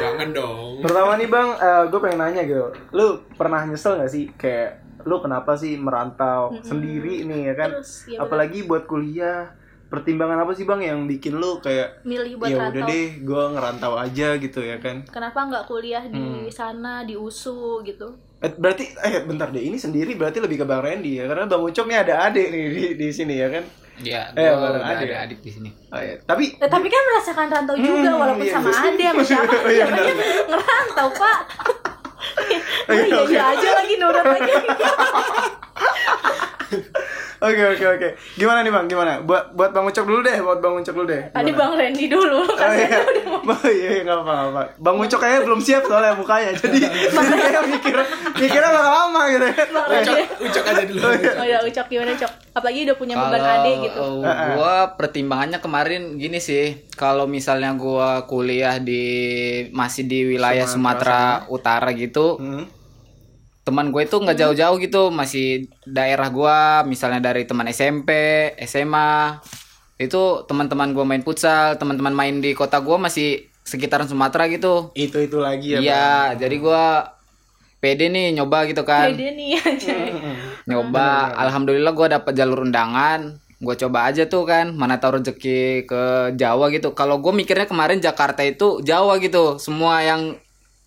Jangan 0.00 0.32
dong. 0.32 0.80
Pertama 0.80 1.12
nih 1.14 1.28
bang, 1.28 1.48
gue 1.86 2.00
pengen 2.00 2.18
nanya 2.18 2.42
gitu, 2.42 2.64
lu 2.90 3.06
pernah 3.36 3.60
nyesel 3.62 4.00
gak 4.00 4.08
sih 4.08 4.32
kayak 4.32 4.80
lu 5.02 5.16
kenapa 5.18 5.52
sih 5.54 5.76
merantau 5.76 6.48
Mm-mm. 6.50 6.64
sendiri 6.64 7.20
nih 7.22 7.52
ya 7.52 7.54
kan? 7.54 7.68
Terus, 7.70 8.04
ya 8.06 8.16
bener. 8.16 8.20
Apalagi 8.22 8.58
buat 8.64 8.84
kuliah, 8.84 9.52
pertimbangan 9.86 10.40
apa 10.40 10.52
sih 10.52 10.64
bang 10.64 10.80
yang 10.82 11.04
bikin 11.04 11.36
lu 11.36 11.58
kayak 11.58 12.00
milih 12.02 12.36
buat 12.36 12.48
ya 12.48 12.56
udah 12.58 12.64
rantau 12.72 12.88
deh, 12.88 13.08
gue 13.18 13.44
ngerantau 13.50 13.92
aja 13.94 14.28
gitu 14.36 14.60
ya 14.60 14.76
kan? 14.78 14.96
kenapa 15.04 15.38
nggak 15.42 15.64
kuliah 15.66 16.04
di 16.06 16.16
Hmm. 16.16 16.48
sana 16.48 17.02
di 17.02 17.12
USU 17.14 17.80
gitu 17.82 18.08
Eh, 18.40 18.48
berarti 18.48 18.88
eh 18.96 19.20
bentar 19.20 19.52
deh, 19.52 19.60
ini 19.60 19.76
sendiri 19.76 20.16
berarti 20.16 20.40
lebih 20.40 20.56
ke 20.56 20.64
bang 20.64 20.80
Randy 20.80 21.20
ya 21.20 21.28
karena 21.28 21.44
bang 21.44 21.60
Ucok 21.60 21.84
nih 21.84 21.98
ada 21.98 22.24
adik 22.24 22.48
nih 22.48 22.64
di, 22.66 22.84
di 22.96 23.08
sini 23.10 23.36
ya 23.36 23.52
kan? 23.52 23.64
Iya, 24.00 24.32
Eh, 24.32 24.48
bareng 24.48 24.80
udah 24.80 24.90
adik 24.90 25.04
ada 25.04 25.12
ya? 25.12 25.18
adik 25.22 25.38
di 25.40 25.50
sini. 25.50 25.70
Oh, 25.88 25.98
iya. 25.98 26.16
Tapi 26.22 26.44
Eh, 26.54 26.66
tapi 26.66 26.86
kan 26.86 27.02
merasakan 27.04 27.46
rantau 27.46 27.76
juga 27.76 28.08
Hmm, 28.08 28.18
walaupun 28.18 28.42
iya, 28.42 28.54
sama 28.54 28.68
iya. 28.68 28.80
ade 28.86 29.04
sama 29.04 29.22
siapa 29.22 29.52
Oh, 29.60 29.68
iya, 29.68 29.84
namanya 29.86 30.14
ngerantau 30.46 31.08
pak 31.12 31.38
oh 32.88 32.96
iya 32.96 33.16
oke. 33.18 33.28
iya 33.28 33.42
aja 33.50 33.68
lagi 33.74 33.94
nurut 33.96 34.24
lagi 34.24 34.52
Oke 37.40 37.62
oke 37.66 37.84
oke. 37.88 38.08
Gimana 38.36 38.60
nih 38.60 38.68
bang? 38.68 38.84
Gimana? 38.84 39.12
Buat 39.24 39.56
buat 39.56 39.72
bang 39.72 39.82
Ucok 39.82 40.04
dulu 40.04 40.20
deh. 40.20 40.36
Buat 40.38 40.60
bang 40.60 40.74
Ucok 40.76 40.94
dulu 40.94 41.06
deh. 41.08 41.22
tadi 41.32 41.50
bang 41.50 41.72
Randy 41.72 42.04
dulu 42.06 42.40
Oh 42.44 42.72
iya, 42.76 43.00
oh, 43.32 43.64
iya, 43.64 43.88
iya, 43.96 44.00
nggak 44.04 44.18
apa 44.20 44.30
nggak 44.30 44.48
apa. 44.52 44.62
Bang 44.76 44.96
Ucok 44.96 45.18
kayaknya 45.18 45.40
belum 45.42 45.60
siap 45.60 45.82
soalnya 45.84 46.12
mukanya, 46.12 46.52
jadi 46.52 46.78
jadi 47.16 47.34
kayak 47.40 47.64
mikir 47.64 47.96
mikirnya 48.36 48.70
bakal 48.70 48.92
lama 48.92 49.22
gitu. 49.26 49.46
ya. 49.48 49.64
bang 49.66 49.86
Randy 49.88 50.12
Ucok 50.44 50.64
aja 50.66 50.82
dulu. 50.84 51.00
oh 51.40 51.46
ya 51.46 51.58
ucok 51.60 51.86
gimana 51.88 52.12
cok 52.12 52.32
apalagi 52.50 52.78
udah 52.84 52.96
punya 52.98 53.14
beban 53.16 53.40
ade 53.40 53.70
gitu 53.86 54.00
uh, 54.00 54.20
Heeh. 54.20 54.48
gua 54.54 54.74
pertimbangannya 54.94 55.58
kemarin 55.58 56.02
gini 56.16 56.38
sih, 56.38 56.84
kalau 56.92 57.24
misalnya 57.24 57.72
gua 57.72 58.26
kuliah 58.26 58.76
di 58.76 59.04
masih 59.72 60.04
di 60.04 60.28
wilayah 60.28 60.68
Sumatera 60.68 61.40
Sumatera, 61.40 61.48
Utara 61.48 61.90
gitu, 61.94 62.36
Hmm. 62.36 62.64
Teman 63.70 63.94
gue 63.94 64.02
itu 64.02 64.18
nggak 64.18 64.34
jauh-jauh 64.34 64.76
gitu, 64.82 65.14
masih 65.14 65.70
daerah 65.86 66.26
gua, 66.34 66.82
misalnya 66.82 67.22
dari 67.22 67.46
teman 67.46 67.70
SMP, 67.70 68.10
SMA, 68.66 69.38
itu 70.02 70.42
teman-teman 70.50 70.90
gua 70.90 71.06
main 71.06 71.22
futsal, 71.22 71.78
teman-teman 71.78 72.10
main 72.10 72.42
di 72.42 72.50
kota 72.58 72.82
gua 72.82 72.98
masih 72.98 73.46
sekitaran 73.62 74.10
Sumatera 74.10 74.50
gitu. 74.50 74.90
Itu 74.98 75.22
itu 75.22 75.38
lagi 75.38 75.78
ya. 75.78 75.78
Iya, 75.78 76.10
jadi 76.34 76.56
gua 76.58 77.14
pede 77.80 78.12
nih 78.12 78.36
nyoba 78.36 78.68
gitu 78.68 78.84
kan. 78.84 79.08
Pede 79.08 79.32
nih 79.32 79.56
aja 79.56 79.96
nyoba 80.68 81.32
alhamdulillah 81.32 81.96
gue 81.96 82.06
dapet 82.12 82.32
jalur 82.36 82.68
undangan. 82.68 83.40
Gue 83.60 83.76
coba 83.76 84.08
aja 84.08 84.24
tuh 84.28 84.44
kan 84.48 84.72
mana 84.72 85.00
tahu 85.00 85.20
rezeki 85.20 85.84
ke 85.88 86.02
Jawa 86.36 86.68
gitu. 86.72 86.92
Kalau 86.92 87.20
gue 87.24 87.32
mikirnya 87.32 87.64
kemarin 87.68 88.00
Jakarta 88.00 88.44
itu 88.44 88.84
Jawa 88.84 89.16
gitu 89.20 89.56
semua 89.56 90.04
yang 90.04 90.36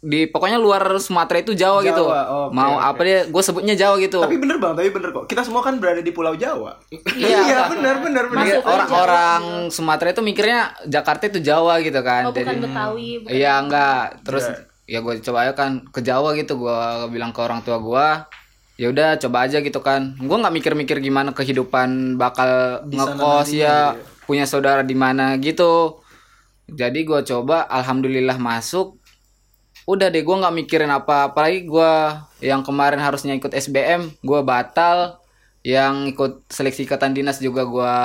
di 0.03 0.27
pokoknya 0.27 0.59
luar 0.59 0.99
Sumatera 0.99 1.39
itu 1.39 1.55
Jawa, 1.55 1.79
Jawa, 1.79 1.87
gitu 1.87 2.03
oke, 2.03 2.51
mau 2.51 2.75
oke. 2.75 2.83
apa 2.91 3.01
dia 3.01 3.19
gue 3.23 3.39
sebutnya 3.39 3.71
Jawa 3.71 3.95
gitu 3.97 4.19
Tapi 4.19 4.35
bener 4.35 4.59
bang, 4.59 4.75
tapi 4.75 4.91
bener 4.91 5.09
kok. 5.09 5.25
Kita 5.25 5.47
semua 5.47 5.63
kan 5.63 5.79
berada 5.79 6.03
di 6.03 6.11
Pulau 6.11 6.35
Jawa. 6.35 6.75
Iya. 6.91 7.71
bener 7.71 8.03
bener 8.03 8.23
bener. 8.27 8.43
Iya, 8.43 8.55
Masuk 8.59 8.67
aja 8.67 8.73
orang-orang 8.75 9.41
Sumatera 9.71 10.11
itu 10.11 10.19
mikirnya 10.19 10.75
Jakarta 10.83 11.23
itu 11.25 11.39
Jawa 11.39 11.79
gitu 11.79 12.03
kan 12.03 12.27
oh 12.27 12.35
bukan 12.35 12.43
Jadi- 12.51 12.63
Betawi 12.67 13.09
bukan 13.23 13.31
Iya 13.31 13.51
enggak. 13.57 14.03
Terus 14.21 14.43
Iya. 14.43 14.59
ya 14.83 14.99
gue 14.99 15.13
coba 15.23 15.37
aja 15.47 15.53
kan 15.55 15.71
ke 15.87 15.99
Jawa 16.03 16.29
gitu. 16.35 16.53
Gue 16.59 16.79
bilang 17.07 17.31
ke 17.31 17.39
orang 17.39 17.63
tua 17.63 17.79
gue, 17.79 18.07
ya 18.75 18.91
udah 18.91 19.15
coba 19.17 19.47
aja 19.47 19.63
gitu 19.63 19.79
kan. 19.79 20.19
Gue 20.19 20.35
nggak 20.35 20.51
mikir-mikir 20.51 20.99
gimana 20.99 21.31
kehidupan 21.31 22.19
bakal 22.19 22.83
Di 22.83 22.99
sana 22.99 23.15
ngekos 23.15 23.49
ya, 23.55 23.77
gitu 23.95 24.11
punya 24.23 24.43
saudara 24.43 24.83
di 24.83 24.95
mana 24.95 25.39
gitu. 25.39 25.99
Jadi 26.67 27.03
gue 27.03 27.19
coba, 27.23 27.67
alhamdulillah 27.67 28.35
masuk. 28.35 28.99
Udah 29.83 30.07
deh, 30.07 30.21
gue 30.21 30.35
nggak 30.35 30.55
mikirin 30.55 30.89
apa. 30.89 31.29
Apalagi 31.29 31.63
gue 31.63 31.91
yang 32.39 32.63
kemarin 32.63 32.99
harusnya 32.99 33.33
ikut 33.33 33.51
SBM, 33.51 34.15
gue 34.17 34.39
batal. 34.41 35.19
Yang 35.63 36.11
ikut 36.11 36.31
seleksi 36.47 36.83
ikatan 36.83 37.15
dinas 37.15 37.39
juga 37.39 37.63
gue 37.63 37.95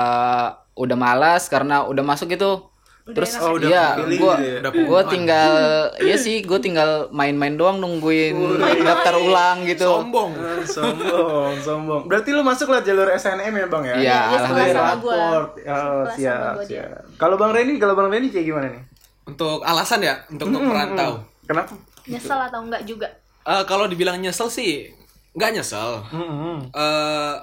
udah 0.75 0.97
malas 0.97 1.47
karena 1.47 1.83
udah 1.83 2.03
masuk 2.03 2.31
gitu. 2.31 2.71
Terus 3.09 3.41
Oh, 3.41 3.57
udah 3.57 3.69
iya, 3.73 3.87
gitu 3.97 4.21
ya? 4.21 4.61
Gua 4.61 4.69
pengumuman. 4.69 5.09
tinggal 5.09 5.53
iya 5.97 6.21
sih, 6.21 6.45
gua 6.45 6.61
tinggal 6.61 7.09
main-main 7.09 7.57
doang 7.57 7.81
nungguin 7.81 8.37
daftar 8.85 9.17
ulang 9.17 9.65
gitu. 9.65 9.89
Sombong. 9.89 10.37
Ah, 10.37 10.61
sombong, 10.61 11.53
sombong. 11.57 12.03
Berarti 12.05 12.37
lu 12.37 12.45
masuk 12.45 12.69
lewat 12.69 12.85
jalur 12.85 13.09
SNM 13.09 13.49
ya 13.51 13.67
bang 13.67 13.83
ya? 13.83 13.95
Iya, 13.97 13.97
Iya, 13.97 14.19
sekelas 14.21 14.45
alhamdulillah. 14.45 14.85
Raport. 14.93 15.17
Oh, 15.17 15.49
Sekelas 15.57 16.15
siap, 16.21 16.55
siap. 16.69 17.01
Kalau 17.17 17.41
bang 17.41 17.51
Reni, 17.57 17.75
kalau 17.81 17.97
bang 17.97 18.09
Reni 18.13 18.29
kayak 18.29 18.45
gimana 18.45 18.67
nih? 18.69 18.83
Untuk 19.25 19.59
alasan 19.65 20.01
ya, 20.05 20.15
untuk 20.29 20.53
untuk 20.53 20.63
merantau. 20.69 21.25
Kenapa? 21.49 21.73
nyesel 22.05 22.39
atau 22.39 22.61
enggak 22.63 22.85
juga 22.85 23.09
Eh, 23.43 23.65
kalau 23.65 23.89
dibilang 23.89 24.21
nyesel 24.21 24.53
sih, 24.53 24.93
nggak 25.33 25.51
nyesel. 25.57 26.05
Hmm, 26.13 26.69
eh 26.69 27.35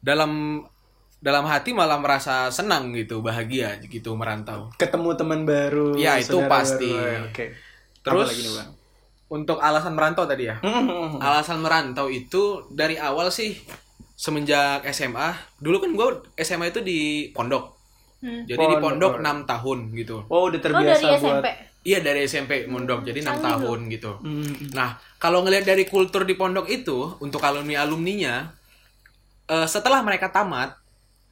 dalam 0.00 0.64
dalam 1.20 1.44
hati 1.44 1.76
malah 1.76 2.00
merasa 2.00 2.48
senang 2.48 2.96
gitu, 2.96 3.20
bahagia 3.20 3.76
gitu 3.84 4.16
merantau. 4.16 4.72
Ketemu 4.74 5.12
teman 5.12 5.44
baru. 5.44 5.92
Iya, 5.92 6.16
itu 6.16 6.40
pasti. 6.48 6.88
baru. 6.88 7.28
Oke. 7.28 7.44
Terus 8.00 8.24
Apa 8.24 8.32
lagi 8.32 8.40
nih 8.40 8.52
bang? 8.56 8.70
untuk 9.30 9.58
alasan 9.60 9.92
merantau 9.92 10.24
tadi 10.24 10.48
ya. 10.48 10.56
Hmm, 10.58 11.20
Alasan 11.20 11.60
merantau 11.60 12.08
itu 12.08 12.64
dari 12.72 12.96
awal 12.96 13.28
sih 13.28 13.60
semenjak 14.16 14.80
SMA. 14.90 15.36
Dulu 15.60 15.76
kan 15.76 15.90
gue 15.92 16.08
SMA 16.40 16.72
itu 16.72 16.80
di 16.80 17.28
pondok. 17.30 17.76
Hmm. 18.20 18.44
Jadi 18.44 18.56
di 18.58 18.76
Pondok. 18.80 19.20
pondok 19.20 19.44
6 19.44 19.44
tahun 19.44 19.78
gitu. 19.94 20.16
Oh 20.26 20.48
udah 20.48 20.56
oh 20.56 20.62
terbiasa 20.62 20.88
dari 20.98 21.04
buat. 21.04 21.20
SMP 21.20 21.46
Iya 21.80 22.04
dari 22.04 22.28
SMP 22.28 22.68
mondok 22.68 23.08
jadi 23.08 23.24
enam 23.24 23.40
tahun 23.40 23.88
gitu. 23.88 24.20
Hmm. 24.20 24.76
Nah 24.76 25.00
kalau 25.16 25.40
ngelihat 25.40 25.64
dari 25.64 25.88
kultur 25.88 26.28
di 26.28 26.36
pondok 26.36 26.68
itu 26.68 27.16
untuk 27.24 27.40
alumni 27.40 27.80
alumninya 27.80 28.52
eh, 29.48 29.64
setelah 29.64 30.04
mereka 30.04 30.28
tamat 30.28 30.76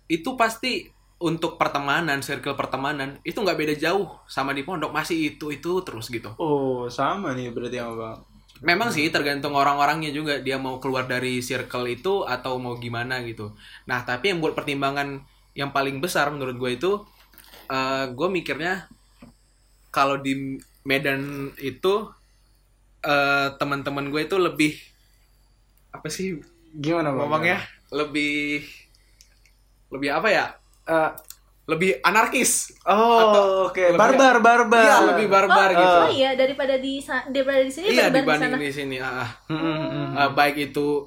itu 0.08 0.40
pasti 0.40 0.88
untuk 1.20 1.60
pertemanan 1.60 2.24
circle 2.24 2.56
pertemanan 2.56 3.20
itu 3.28 3.36
nggak 3.42 3.58
beda 3.60 3.74
jauh 3.76 4.08
sama 4.24 4.56
di 4.56 4.64
pondok 4.64 4.88
masih 4.88 5.36
itu 5.36 5.52
itu 5.52 5.84
terus 5.84 6.08
gitu. 6.08 6.32
Oh 6.40 6.88
sama 6.88 7.36
nih 7.36 7.52
berarti 7.52 7.76
sama 7.76 7.94
bang. 7.98 8.18
Memang 8.58 8.88
sih 8.88 9.06
tergantung 9.12 9.52
orang-orangnya 9.52 10.10
juga 10.10 10.40
dia 10.40 10.56
mau 10.56 10.80
keluar 10.80 11.04
dari 11.04 11.44
circle 11.44 11.86
itu 11.92 12.24
atau 12.24 12.56
mau 12.56 12.80
gimana 12.80 13.20
gitu. 13.22 13.52
Nah 13.84 14.00
tapi 14.00 14.32
yang 14.32 14.40
buat 14.40 14.56
pertimbangan 14.56 15.20
yang 15.52 15.76
paling 15.76 16.00
besar 16.00 16.32
menurut 16.32 16.56
gue 16.56 16.70
itu 16.72 16.92
gue 18.16 18.28
mikirnya 18.32 18.88
kalau 19.90 20.16
di 20.16 20.56
Medan 20.82 21.22
itu 21.58 22.08
eh, 23.00 23.48
teman-teman 23.54 24.08
gue 24.08 24.22
itu 24.22 24.36
lebih 24.36 24.72
apa 25.90 26.08
sih 26.08 26.36
Gimana 26.70 27.08
bang? 27.08 27.18
ngomongnya 27.18 27.58
lebih 27.90 28.60
lebih 29.88 30.10
apa 30.12 30.28
ya 30.28 30.46
Eh, 30.84 31.10
lebih 31.68 32.00
anarkis 32.00 32.72
oh 32.82 33.68
oke. 33.68 33.76
lebih- 33.76 34.00
Barbar 34.00 34.40
barbar. 34.40 34.80
Iya 34.82 34.96
lebih 35.06 35.26
barbar 35.28 35.68
oh, 35.68 35.76
gitu 35.76 35.98
oh 35.98 36.08
iya 36.08 36.30
daripada 36.32 36.74
di 36.74 36.96
daripada 37.28 37.60
di 37.60 37.68
sini 37.68 37.86
iya 37.90 38.08
barbar 38.08 38.16
di 38.40 38.40
dibanding 38.40 38.52
di 38.58 38.72
sini 38.72 38.96
ah, 38.96 39.20
ah. 39.20 39.30
Hmm. 39.46 40.16
Eh, 40.16 40.30
baik 40.32 40.56
itu 40.66 41.04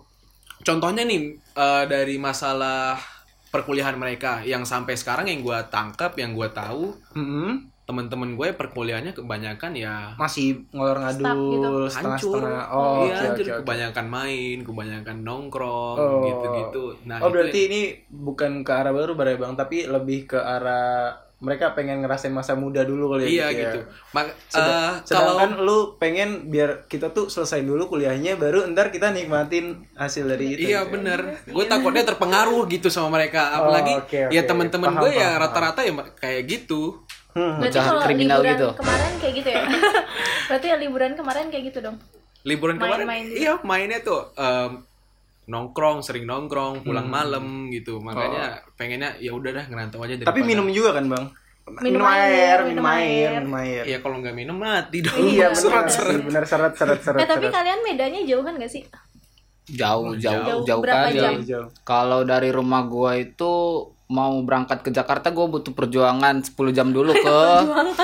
contohnya 0.61 1.01
nih 1.01 1.21
eh, 1.33 1.83
dari 1.87 2.15
masalah 2.15 3.01
perkuliahan 3.49 3.97
mereka 3.97 4.41
yang 4.43 4.61
sampai 4.61 4.93
sekarang 4.93 5.25
yang 5.25 5.41
gue 5.41 5.59
tangkap 5.67 6.13
yang 6.15 6.31
gue 6.31 6.45
tahu 6.47 6.93
Hmm. 7.11 7.65
Teman-teman 7.91 8.33
gue 8.33 8.47
perkuliahannya 8.51 9.11
kebanyakan 9.11 9.71
ya 9.73 10.15
Masih 10.15 10.63
ngolor 10.71 10.95
Stuck 10.97 11.11
gitu. 11.11 11.27
ngadul 11.59 11.83
hancur 11.83 11.91
setengah-setengah. 11.91 12.65
Oh, 12.71 13.03
iya 13.03 13.15
hancur 13.19 13.43
oke, 13.43 13.51
oke. 13.51 13.59
kebanyakan 13.61 14.05
main 14.07 14.57
kebanyakan 14.61 15.17
nongkrong 15.19 15.97
Oh. 15.97 16.23
gitu-gitu 16.23 16.83
nah 17.03 17.19
oh 17.19 17.27
itu 17.27 17.33
berarti 17.33 17.59
ini 17.67 17.81
bukan 18.07 18.51
ke 18.61 18.71
arah 18.71 18.89
baru 18.89 19.11
bareng 19.11 19.37
bang, 19.37 19.53
tapi 19.55 19.83
lebih 19.83 20.25
ke 20.25 20.37
arah 20.37 21.11
mereka 21.37 21.73
pengen 21.73 21.99
ngerasain 21.99 22.29
masa 22.29 22.53
muda 22.53 22.85
dulu 22.85 23.11
kali 23.11 23.25
ya. 23.25 23.27
iya 23.27 23.47
ya. 23.47 23.57
gitu 23.65 23.79
Mak- 24.13 24.29
Sedang- 24.45 24.69
eh, 24.69 24.93
kalau 25.03 25.33
sedangkan 25.33 25.51
lu 25.59 25.77
pengen 25.97 26.29
biar 26.47 26.85
kita 26.85 27.09
tuh 27.09 27.27
selesai 27.27 27.61
dulu 27.61 27.89
kuliahnya, 27.89 28.37
baru 28.37 28.61
ntar 28.69 28.87
kita 28.89 29.09
nikmatin 29.09 29.89
hasil 29.95 30.29
dari 30.29 30.53
itu. 30.53 30.69
Iya 30.69 30.85
gitu 30.85 30.85
ya. 30.85 30.91
bener, 30.91 31.19
gue 31.43 31.65
takutnya 31.65 32.05
terpengaruh 32.05 32.61
gitu 32.67 32.87
sama 32.87 33.17
mereka. 33.17 33.57
Apalagi 33.57 33.89
Oh, 33.91 34.05
oke, 34.05 34.19
ya 34.29 34.37
oke. 34.37 34.47
teman-teman 34.47 34.87
Paham, 34.87 35.01
gue 35.01 35.11
ya 35.15 35.29
rata-rata 35.35 35.81
ya 35.81 35.91
kayak 36.13 36.41
gitu. 36.45 37.01
Hmm. 37.31 37.57
berarti 37.57 37.77
kalau 37.77 38.01
kriminal 38.01 38.37
liburan 38.37 38.53
gitu. 38.53 38.67
kemarin 38.75 39.11
kayak 39.17 39.33
gitu 39.35 39.49
ya 39.49 39.61
berarti 40.51 40.65
ya 40.67 40.75
liburan 40.77 41.11
kemarin 41.15 41.45
kayak 41.47 41.63
gitu 41.67 41.79
dong 41.81 41.97
Liburan 42.41 42.75
kemarin, 42.75 43.05
Main-main 43.05 43.23
gitu. 43.27 43.37
iya 43.39 43.53
mainnya 43.61 43.99
tuh 44.01 44.33
em, 44.33 44.81
nongkrong 45.43 46.01
sering 46.01 46.23
nongkrong 46.23 46.81
pulang 46.81 47.05
malam 47.07 47.45
gitu 47.69 47.99
makanya 47.99 48.59
pengennya 48.73 49.13
ya 49.17 49.31
udah 49.31 49.51
dah 49.53 49.65
ngerantau 49.65 50.01
aja 50.01 50.21
Tapi 50.21 50.41
minum 50.41 50.65
juga 50.67 50.91
kan, 50.91 51.05
Bang? 51.05 51.25
Minum 51.77 52.01
air, 52.03 52.57
minum 52.63 52.81
minum 52.81 52.85
air, 52.89 53.29
minum 53.37 53.53
air. 53.55 53.83
ya 53.85 53.97
kalau 53.99 54.17
nggak 54.17 54.33
minum 54.33 54.57
mati 54.57 54.99
dong 54.99 55.13
Iya, 55.15 55.49
benar. 55.49 55.61
Seret-seret. 55.85 56.19
Benar 56.23 56.43
seret 56.43 56.73
seret 56.73 56.99
seret. 56.99 57.19
Eh 57.21 57.27
tapi 57.29 57.45
kalian 57.47 57.79
medannya 57.81 58.21
jauhan 58.23 58.57
gak 58.57 58.67
sih? 58.67 58.83
jauh 59.63 60.17
jauh 60.17 60.41
Jauh. 60.43 60.63
jauh, 60.65 60.81
Berapa 60.81 61.07
kali 61.07 61.15
jam? 61.15 61.33
Jauh. 61.41 61.67
kalau 61.83 62.25
dari 62.25 62.49
rumah 62.49 62.83
gua 62.83 63.15
itu 63.15 63.53
mau 64.11 64.35
berangkat 64.41 64.81
ke 64.81 64.91
Jakarta 64.91 65.29
gua 65.29 65.47
butuh 65.47 65.71
perjuangan 65.71 66.35
10 66.37 66.51
jam 66.69 66.91
dulu 66.91 67.09
ke 67.09 67.37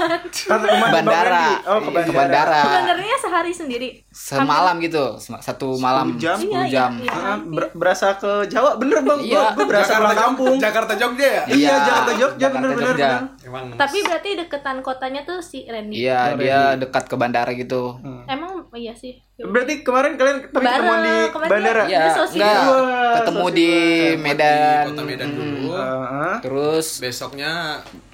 bandara. 0.87 1.59
Oh, 1.67 1.79
ke 1.81 1.89
Iya, 1.99 2.11
bandara. 2.11 2.61
Sebenarnya 2.63 3.15
sehari 3.17 3.51
sendiri. 3.51 3.89
semalam 4.09 4.79
gitu 4.79 5.13
satu 5.19 5.77
malam 5.77 6.15
10 6.15 6.19
jam? 6.19 6.37
10 6.37 6.47
Iya, 6.47 6.61
jam 6.67 6.91
iya, 6.97 7.13
iya. 7.13 7.33
Ber- 7.45 7.69
berasa 7.71 8.15
ke 8.15 8.47
Jawa 8.47 8.75
bener 8.75 8.99
bang 8.99 9.19
Iya. 9.21 9.35
Gua- 9.37 9.51
gua 9.53 9.65
berasa 9.67 9.85
Jakarta, 9.87 10.01
pulang 10.01 10.17
kampung 10.19 10.53
Jakarta 10.57 10.93
Jogja 10.95 11.27
ya 11.27 11.43
iya 11.47 11.73
Jakarta 11.77 12.11
Jogja 12.13 12.39
Jakarta, 12.39 12.57
bener 12.57 12.73
bener 12.73 12.87
Jogja. 12.87 13.07
bener. 13.07 13.23
emang 13.43 13.63
Tapi 13.77 13.97
berarti 14.01 14.29
deketan 14.35 14.77
kotanya 14.81 15.21
tuh 15.21 15.39
si 15.39 15.59
Randy. 15.65 15.95
iya 15.99 16.19
Oh, 16.27 16.35
dia 16.35 16.59
dekat 16.75 17.03
ke 17.05 17.15
bandara 17.15 17.51
gitu 17.51 17.99
Emang 18.25 18.46
iya 18.73 18.91
sih. 18.91 19.13
berarti 19.37 19.73
kemarin 19.79 20.13
kalian 20.13 20.37
tapi 20.45 20.59
Bareng, 20.59 20.73
ketemuan 20.73 20.99
di 20.99 21.15
kemarin 21.29 21.49
bandara 21.49 21.83
dia- 21.83 21.89
Iya, 21.89 22.01
enggak. 22.25 22.57
Wah, 22.59 23.13
Ketemu 23.15 23.37
sosial. 23.39 23.53
di 23.53 23.69
Di 23.69 24.17
Medan. 24.17 24.83
kota 24.85 25.03
Medan 25.03 25.29
dulu 25.29 25.69
Heeh. 25.71 26.35
Terus 26.41 26.87
besoknya 26.97 27.51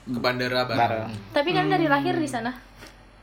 ke 0.03 0.19
bandara 0.19 0.61
bareng 0.63 0.79
bareng. 0.79 1.09
Tapi 1.31 1.49
kan 1.49 1.65
dari 1.67 1.85
lahir 1.85 2.15
di 2.15 2.27
sana. 2.27 2.51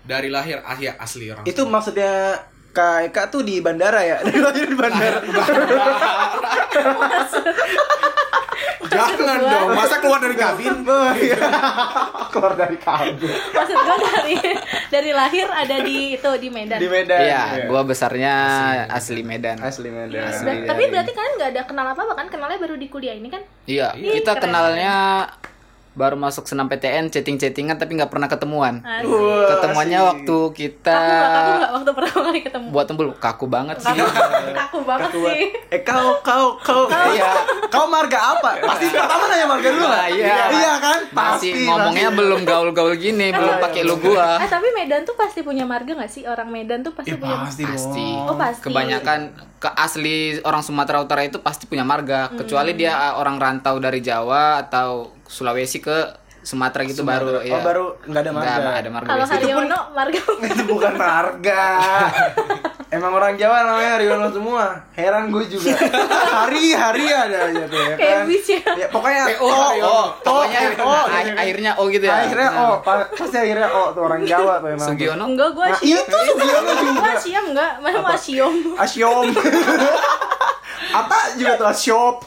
dari 0.00 0.26
lahir 0.26 0.58
ah 0.60 0.74
ya 0.74 0.96
asli 0.96 1.28
orang 1.28 1.44
itu 1.44 1.60
maksudnya 1.62 2.40
Kak 2.70 3.10
Eka 3.10 3.22
tuh 3.28 3.42
di 3.42 3.58
bandara 3.58 4.00
ya 4.00 4.16
dari 4.26 4.38
lahir 4.38 4.66
di 4.66 4.76
bandara 4.76 5.18
jangan 8.90 9.38
dong 9.38 9.68
masa 9.72 10.02
keluar 10.02 10.18
dari 10.18 10.34
kabin 10.34 10.82
iya. 11.22 11.38
keluar 12.28 12.54
dari 12.54 12.74
kabin 12.76 13.30
Maksud 13.54 13.76
gua 13.76 13.96
dari 13.96 14.34
dari 14.90 15.10
lahir 15.10 15.46
ada 15.46 15.76
di 15.80 16.18
itu 16.18 16.30
di 16.36 16.48
Medan. 16.50 16.78
di 16.78 16.88
Medan 16.88 17.20
Iya, 17.20 17.42
gua 17.66 17.86
besarnya 17.86 18.34
asli 18.90 19.22
Medan. 19.22 19.62
asli 19.62 19.88
Medan 19.88 20.26
Ber- 20.42 20.66
tapi 20.66 20.82
berarti 20.88 21.10
kalian 21.12 21.32
nggak 21.38 21.50
ada 21.50 21.62
kenal 21.64 21.86
apa 21.86 22.00
apa 22.02 22.14
kan? 22.16 22.26
Kenalnya 22.28 22.58
baru 22.58 22.74
di 22.74 22.86
kuliah 22.86 23.14
ini 23.14 23.28
kan? 23.28 23.42
Iya, 23.64 23.94
Ih, 23.94 24.18
kita 24.18 24.34
keren. 24.34 24.50
kenalnya 24.50 24.94
baru 25.92 26.14
masuk 26.14 26.44
senam 26.44 26.64
PTN 26.64 27.08
chatting-chattingan 27.08 27.74
tapi 27.74 27.92
nggak 27.92 28.08
pernah 28.08 28.24
ketemuan. 28.24 28.78
Asik. 28.80 29.06
Wah, 29.06 29.50
Ketemuannya 29.50 29.98
asik. 29.98 30.08
waktu 30.08 30.36
kita 30.56 30.96
Kaku 30.96 31.18
kaku 31.58 31.74
waktu 31.74 31.90
pertama 31.92 32.20
kali 32.24 32.40
ketemu? 32.40 32.66
buat 32.70 32.86
tembul 32.86 33.08
kaku 33.12 33.44
banget 33.44 33.76
sih. 33.78 33.90
Kaku, 33.92 34.06
kaku 34.52 34.78
banget 34.80 35.10
Kaku 35.10 35.20
sih. 35.26 35.44
eh 35.68 35.80
kau 35.80 36.08
kau 36.20 36.46
kau 36.56 36.86
Iya. 36.86 37.32
kau 37.66 37.86
marga 37.86 38.18
apa 38.32 38.50
pasti 38.60 38.86
pertama 38.88 39.24
nanya 39.26 39.46
marga 39.46 39.68
dulu 39.68 39.82
lah 39.84 40.06
iya. 40.06 40.36
iya 40.48 40.72
kan 40.78 40.98
Masih 41.10 41.50
Pasti, 41.52 41.66
ngomongnya 41.66 42.06
pasti. 42.06 42.18
belum 42.18 42.40
gaul-gaul 42.44 42.94
gini, 42.94 43.26
belum 43.30 43.54
pakai 43.58 43.82
lu 43.82 43.94
gua. 43.98 44.38
Eh 44.38 44.48
tapi 44.48 44.70
Medan 44.70 45.02
tuh 45.02 45.14
pasti 45.14 45.40
punya 45.40 45.64
marga 45.64 45.90
nggak 45.92 46.08
sih? 46.08 46.22
Orang 46.22 46.48
Medan 46.48 46.80
tuh 46.80 46.92
pasti 46.92 47.10
Eh, 47.10 47.18
punya. 47.18 47.42
pasti 47.42 47.62
Pasti. 47.62 48.06
dong 48.14 48.26
Oh 48.26 48.36
pasti. 48.36 48.62
Kebanyakan 48.62 49.20
ke 49.60 49.68
asli 49.76 50.40
orang 50.40 50.64
Sumatera 50.64 51.04
Utara 51.04 51.20
itu 51.20 51.36
pasti 51.44 51.68
punya 51.68 51.84
marga, 51.84 52.32
kecuali 52.32 52.72
dia 52.72 52.96
uh, 52.96 53.20
orang 53.20 53.36
rantau 53.36 53.76
dari 53.76 54.00
Jawa 54.00 54.64
atau 54.64 55.12
Sulawesi 55.28 55.84
ke 55.84 56.16
Sumatera 56.40 56.88
gitu 56.88 57.04
baru 57.04 57.36
oh 57.36 57.44
ya. 57.44 57.60
baru 57.60 58.00
nggak 58.08 58.22
ada 58.24 58.32
marga 58.32 58.48
Nggak 58.56 58.80
ada 58.80 58.90
marga. 58.90 59.08
Kalau. 59.12 59.24
Haryono 59.28 59.80
marga. 59.92 60.20
itu 60.48 60.62
bukan 60.64 60.94
marga 60.96 61.64
emang 62.90 63.12
orang 63.12 63.34
Jawa 63.34 63.62
namanya 63.64 63.94
Riono 64.00 64.28
semua 64.28 64.82
heran 64.92 65.30
gue 65.30 65.46
juga 65.46 65.78
hari 66.26 66.70
hari 66.72 67.06
ada 67.06 67.48
aja 67.48 67.64
tuh 67.64 67.78
ya 67.78 67.94
kan 67.94 68.26
ya. 68.26 68.58
ya 68.76 68.86
pokoknya 68.88 69.22
PO, 69.32 69.46
oh 69.46 69.70
oh 69.80 70.06
Pokoknya 70.20 70.60
oh 70.76 71.04
a- 71.06 71.38
akhirnya 71.38 71.70
oh 71.74 71.86
gitu 71.86 72.04
ya. 72.04 72.14
akhirnya 72.20 72.48
Nah. 72.48 72.60
oh 72.60 72.74
pa- 72.80 73.06
pasti 73.08 73.36
akhirnya 73.36 73.68
oh 73.68 73.90
tuh 73.90 74.02
orang 74.04 74.22
Jawa 74.22 74.58
tuh 74.58 74.68
emang 74.70 74.88
Sugiono 74.88 75.24
Enggak 75.24 75.50
gua 75.52 75.66
Nah, 75.68 75.80
itu 75.80 76.16
Sugiono 76.26 76.70
juga. 76.74 77.00
Gua 77.00 77.12
Siom 77.16 77.44
enggak. 77.48 77.72
Mana 77.78 77.98
mau 78.00 78.16
Siom? 78.16 78.54
Asyom 78.76 79.26
apa 80.92 81.18
juga 81.36 81.52
tuh 81.54 81.68
Asyop 81.68 82.16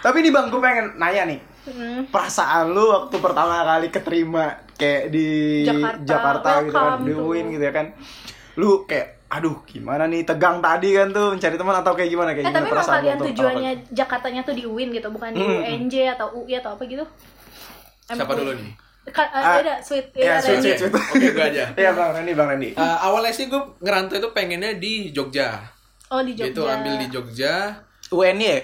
tapi 0.00 0.16
nih 0.20 0.32
bang 0.32 0.48
gue 0.48 0.58
pengen 0.58 0.86
nanya 0.96 1.22
nih 1.28 1.38
Hmm. 1.70 2.02
perasaan 2.06 2.70
lu 2.70 2.84
waktu 2.88 3.16
pertama 3.16 3.62
kali 3.62 3.88
keterima 3.88 4.44
kayak 4.74 5.08
di 5.08 5.28
Jakarta, 5.62 6.02
Jakarta 6.02 6.50
gitu 6.62 6.74
kan 6.74 6.98
di 7.00 7.12
tuh. 7.12 7.24
UIN 7.24 7.46
gitu 7.50 7.62
ya 7.62 7.72
kan 7.72 7.86
lu 8.56 8.84
kayak 8.84 9.08
aduh 9.30 9.62
gimana 9.64 10.04
nih 10.04 10.22
tegang 10.22 10.58
tadi 10.58 10.90
kan 10.90 11.08
tuh 11.08 11.32
mencari 11.32 11.54
teman 11.54 11.76
atau 11.76 11.92
kayak 11.92 12.10
gimana 12.10 12.30
kayak 12.30 12.40
Eh 12.40 12.48
gimana 12.48 12.58
tapi 12.58 12.68
perasaan 12.68 12.90
lu 12.90 12.98
kalian 12.98 13.14
pertama 13.14 13.28
tujuannya 13.30 13.70
Jakartanya 13.90 14.40
tuh 14.42 14.54
di 14.54 14.62
UIN 14.64 14.88
gitu, 14.90 15.08
bukan 15.08 15.30
di 15.30 15.38
Hmm. 15.38 15.62
UNJ 15.62 15.94
atau 16.10 16.26
UI 16.34 16.54
atau 16.56 16.70
apa 16.72 16.82
gitu? 16.84 17.06
siapa 18.04 18.34
dulu 18.34 18.50
nih 18.52 18.74
Ka- 19.06 19.30
Ah, 19.32 19.58
ada 19.58 19.78
sweet 19.80 20.12
ya, 20.12 20.34
ya, 20.34 20.34
sweet, 20.38 20.60
sweet, 20.60 20.78
sweet. 20.82 20.92
oke 20.92 21.28
gue 21.30 21.44
aja? 21.46 21.64
Iya 21.78 21.90
bang 21.90 22.10
Randy 22.12 22.32
bang 22.32 22.48
Randy 22.48 22.70
Eh, 22.72 22.96
awalnya 23.00 23.30
sih 23.30 23.46
gue 23.46 23.58
ngerantau 23.78 24.18
itu 24.18 24.28
pengennya 24.30 24.76
di 24.76 25.08
Jogja 25.08 25.56
Oh 26.08 26.20
di 26.20 26.34
Jogja. 26.34 26.50
itu 26.50 26.62
ambil 26.64 26.94
di 26.96 27.06
Jogja 27.08 27.54
UNY 28.08 28.44
ya 28.44 28.58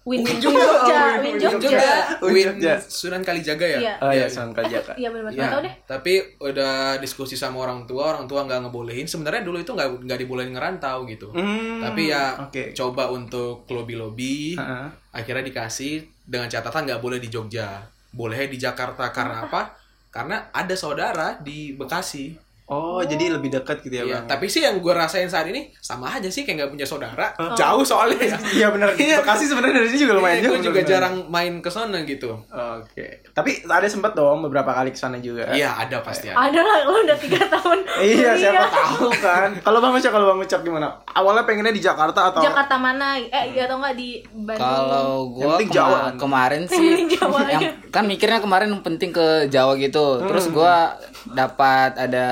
Win, 0.00 0.24
Win 0.24 0.40
juga. 0.40 0.56
Jogja, 0.56 1.00
Win 1.20 1.36
Jogja. 1.36 1.60
Jogja 1.60 1.92
Win. 2.24 2.80
Sunan 2.82 3.20
Kalijaga 3.20 3.66
ya 3.66 3.78
Iya. 3.78 3.94
oh 4.00 4.10
iya 4.10 4.26
Sunan 4.26 4.50
Kalijaga 4.50 4.92
Iya 4.96 5.08
benar-benar 5.08 5.34
Ya, 5.34 5.38
Nggak 5.38 5.52
tahu 5.52 5.62
deh. 5.62 5.74
tapi 5.84 6.12
udah 6.40 6.74
diskusi 6.96 7.34
sama 7.34 7.60
orang 7.60 7.84
tua, 7.84 8.10
orang 8.10 8.24
tua 8.24 8.42
nggak 8.42 8.64
ngebolehin. 8.64 9.04
Sebenarnya 9.04 9.42
dulu 9.42 9.58
itu 9.58 9.70
nggak 9.70 9.88
nggak 10.02 10.18
dibolehin 10.18 10.52
ngerantau 10.52 11.04
gitu. 11.04 11.28
Hmm, 11.30 11.80
Tapi 11.80 12.02
ya 12.08 12.22
oke 12.40 12.72
coba 12.72 13.08
untuk 13.08 13.68
lobby 13.68 13.94
lobby, 13.94 14.36
Heeh. 14.54 14.86
akhirnya 15.12 15.44
dikasih 15.44 16.00
dengan 16.22 16.46
catatan 16.46 16.86
nggak 16.86 17.00
boleh 17.00 17.18
di 17.18 17.28
Jogja, 17.28 17.84
boleh 18.10 18.46
di 18.46 18.56
Jakarta 18.56 19.10
karena 19.10 19.44
apa? 19.44 19.76
Karena 20.08 20.48
ada 20.50 20.74
saudara 20.74 21.38
di 21.38 21.70
Bekasi. 21.72 22.49
Oh 22.70 23.02
jadi 23.02 23.34
lebih 23.34 23.50
dekat 23.50 23.82
gitu 23.82 23.92
ya 23.92 24.02
Iya, 24.02 24.14
bang 24.16 24.24
tapi 24.30 24.46
sih 24.46 24.62
yang 24.62 24.78
gue 24.78 24.92
rasain 24.92 25.26
saat 25.26 25.44
ini 25.44 25.74
sama 25.76 26.06
aja 26.08 26.26
sih 26.26 26.42
kayak 26.42 26.56
nggak 26.56 26.70
punya 26.70 26.86
saudara, 26.86 27.26
jauh 27.52 27.82
soalnya. 27.82 28.16
ya. 28.16 28.38
iya 28.56 28.68
benar 28.68 28.94
Iya. 28.94 29.18
Bekasi 29.18 29.44
sebenarnya 29.44 29.76
dari 29.76 29.88
sini 29.88 30.00
juga 30.00 30.14
lumayan 30.14 30.36
Iya, 30.36 30.44
jauh 30.44 30.54
gue 30.54 30.64
juga 30.64 30.80
jarang 30.84 31.14
main 31.26 31.58
ke 31.58 31.66
sana 31.66 31.98
gitu. 32.02 32.30
Oke. 32.46 33.26
Tapi 33.28 33.50
ada 33.64 33.84
sempet 33.84 34.12
dong 34.12 34.40
beberapa 34.40 34.70
kali 34.70 34.90
ke 34.90 34.98
sana 34.98 35.18
juga. 35.18 35.50
Iya, 35.50 35.74
ada 35.76 35.98
pasti 36.00 36.28
ada. 36.28 36.46
Ada 36.46 36.60
lah, 36.60 36.78
lo 36.84 36.98
udah 37.00 37.18
tiga 37.18 37.42
tahun. 37.44 37.78
Iya, 38.00 38.30
siapa 38.32 38.54
kuliah. 38.56 38.70
tahu 38.70 39.08
kan. 39.18 39.50
Kalau 39.60 39.78
Bang 39.78 39.92
Ucok, 39.92 40.10
kalau 40.10 40.26
Bang 40.28 40.40
Ucok 40.40 40.60
gimana? 40.62 40.88
Awalnya 41.10 41.42
pengennya 41.42 41.70
di 41.70 41.82
Jakarta 41.82 42.30
atau 42.30 42.40
Jakarta 42.40 42.74
mana? 42.76 43.18
Eh, 43.18 43.52
ya 43.52 43.66
atau 43.66 43.76
enggak 43.76 43.94
di 43.94 44.10
Bandung? 44.24 44.62
Kalau 44.62 45.10
gua 45.28 45.44
penting 45.52 45.68
kema- 45.68 45.76
Jawa 45.76 45.98
kan? 46.00 46.14
kemarin 46.16 46.62
sih 46.70 46.86
Jawa, 47.10 47.38
yang 47.48 47.62
iya. 47.62 47.72
kan 47.88 48.04
mikirnya 48.04 48.38
kemarin 48.38 48.70
penting 48.80 49.10
ke 49.10 49.26
Jawa 49.46 49.74
gitu. 49.76 50.22
Terus 50.22 50.46
gua 50.48 50.94
dapat 51.28 51.92
ada 51.98 52.26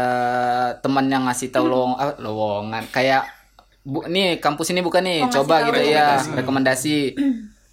teman 0.84 1.06
yang 1.08 1.26
ngasih 1.26 1.48
tahu 1.52 1.66
lowong 1.68 1.94
ah, 1.98 2.14
lowongan 2.18 2.84
kayak 2.90 3.28
bu 3.88 4.04
nih 4.04 4.36
kampus 4.42 4.70
ini 4.76 4.84
bukan 4.84 5.00
nih 5.00 5.18
Oh, 5.24 5.32
coba 5.40 5.64
tahu 5.64 5.72
gitu 5.72 5.82
ya 5.96 6.20
rekomendasi. 6.36 7.16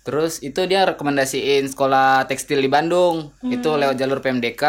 Terus 0.06 0.38
itu 0.46 0.62
dia 0.70 0.86
rekomendasiin 0.86 1.66
sekolah 1.66 2.30
tekstil 2.30 2.62
di 2.62 2.70
Bandung. 2.70 3.34
Itu 3.42 3.74
lewat 3.74 3.98
jalur 3.98 4.22
PMDK. 4.22 4.64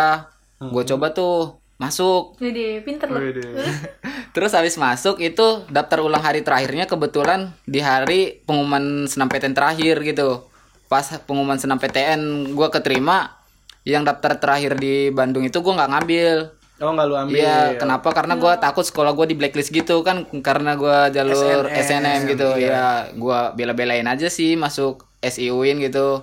Gue 0.72 0.82
coba 0.88 1.12
tuh 1.12 1.60
masuk 1.76 2.40
Jadi 2.40 2.80
pinter 2.80 3.12
lo. 3.12 3.20
Wede. 3.20 3.44
Terus 4.34 4.56
habis 4.56 4.80
masuk 4.80 5.20
itu 5.20 5.64
daftar 5.68 6.00
ulang 6.00 6.24
hari 6.24 6.40
terakhirnya 6.40 6.88
kebetulan 6.88 7.52
di 7.68 7.84
hari 7.84 8.40
pengumuman 8.48 9.04
senam 9.04 9.28
PTN 9.28 9.52
terakhir 9.52 10.00
gitu. 10.00 10.48
Pas 10.88 11.04
pengumuman 11.28 11.60
senam 11.60 11.76
PTN 11.76 12.52
gua 12.56 12.72
keterima, 12.72 13.36
yang 13.84 14.08
daftar 14.08 14.40
terakhir 14.40 14.80
di 14.80 15.12
Bandung 15.12 15.44
itu 15.44 15.60
gua 15.60 15.84
nggak 15.84 15.90
ngambil. 15.92 16.36
Oh, 16.76 16.92
enggak 16.92 17.06
lu 17.08 17.16
ambil. 17.16 17.40
Iya, 17.40 17.80
kenapa? 17.80 18.12
Karena 18.12 18.36
gua 18.36 18.60
takut 18.60 18.84
sekolah 18.84 19.16
gua 19.16 19.24
di 19.24 19.32
blacklist 19.32 19.72
gitu 19.72 20.04
kan 20.04 20.28
karena 20.44 20.76
gua 20.76 21.08
jalur 21.08 21.64
SNM, 21.72 21.80
SNM, 21.80 22.20
gitu. 22.36 22.48
iya. 22.60 22.68
Ya, 22.68 22.88
gua 23.16 23.56
bela-belain 23.56 24.04
aja 24.04 24.28
sih 24.28 24.60
masuk 24.60 25.08
SIUIN 25.24 25.80
gitu. 25.80 26.20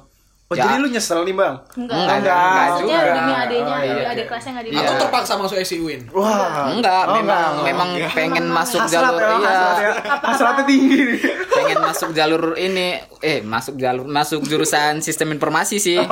Oh, 0.54 0.56
Ya. 0.56 0.64
jadi 0.64 0.76
lu 0.78 0.88
nyesel 0.88 1.20
nih, 1.20 1.34
Bang? 1.34 1.56
Enggak. 1.74 1.98
Enggak, 1.98 2.14
enggak 2.14 2.54
Maksudnya 2.54 2.94
juga. 2.96 3.14
demi 3.14 3.34
adenya, 3.34 3.66
Oh, 3.66 3.80
iya, 3.80 3.94
oke. 3.96 4.12
adik 4.14 4.26
kelasnya 4.26 4.52
enggak 4.52 4.64
Iya. 4.64 4.72
dibawa. 4.72 4.86
Atau 4.86 5.02
terpaksa 5.02 5.34
masuk 5.36 5.58
SIUIN. 5.60 6.02
Wah. 6.10 6.70
Enggak, 6.70 7.04
Oh, 7.04 7.14
memang 7.16 7.52
enggak. 7.52 7.66
memang 7.66 7.90
pengen 8.14 8.46
masuk 8.48 8.80
Hasrat 8.80 8.94
jalur 8.94 9.18
ya, 9.18 9.28
iya. 9.34 9.50
hasrat 9.50 9.78
ya. 9.80 9.92
Hasratnya 10.24 10.64
tinggi 10.64 11.00
nih. 11.04 11.20
pengen 11.50 11.80
masuk 11.82 12.10
jalur 12.12 12.44
ini 12.56 12.88
eh 13.20 13.40
masuk 13.42 13.76
jalur 13.76 14.04
masuk 14.04 14.42
jurusan 14.44 15.00
sistem 15.00 15.32
informasi 15.32 15.78
sih 15.78 15.96
Oh, 15.96 16.06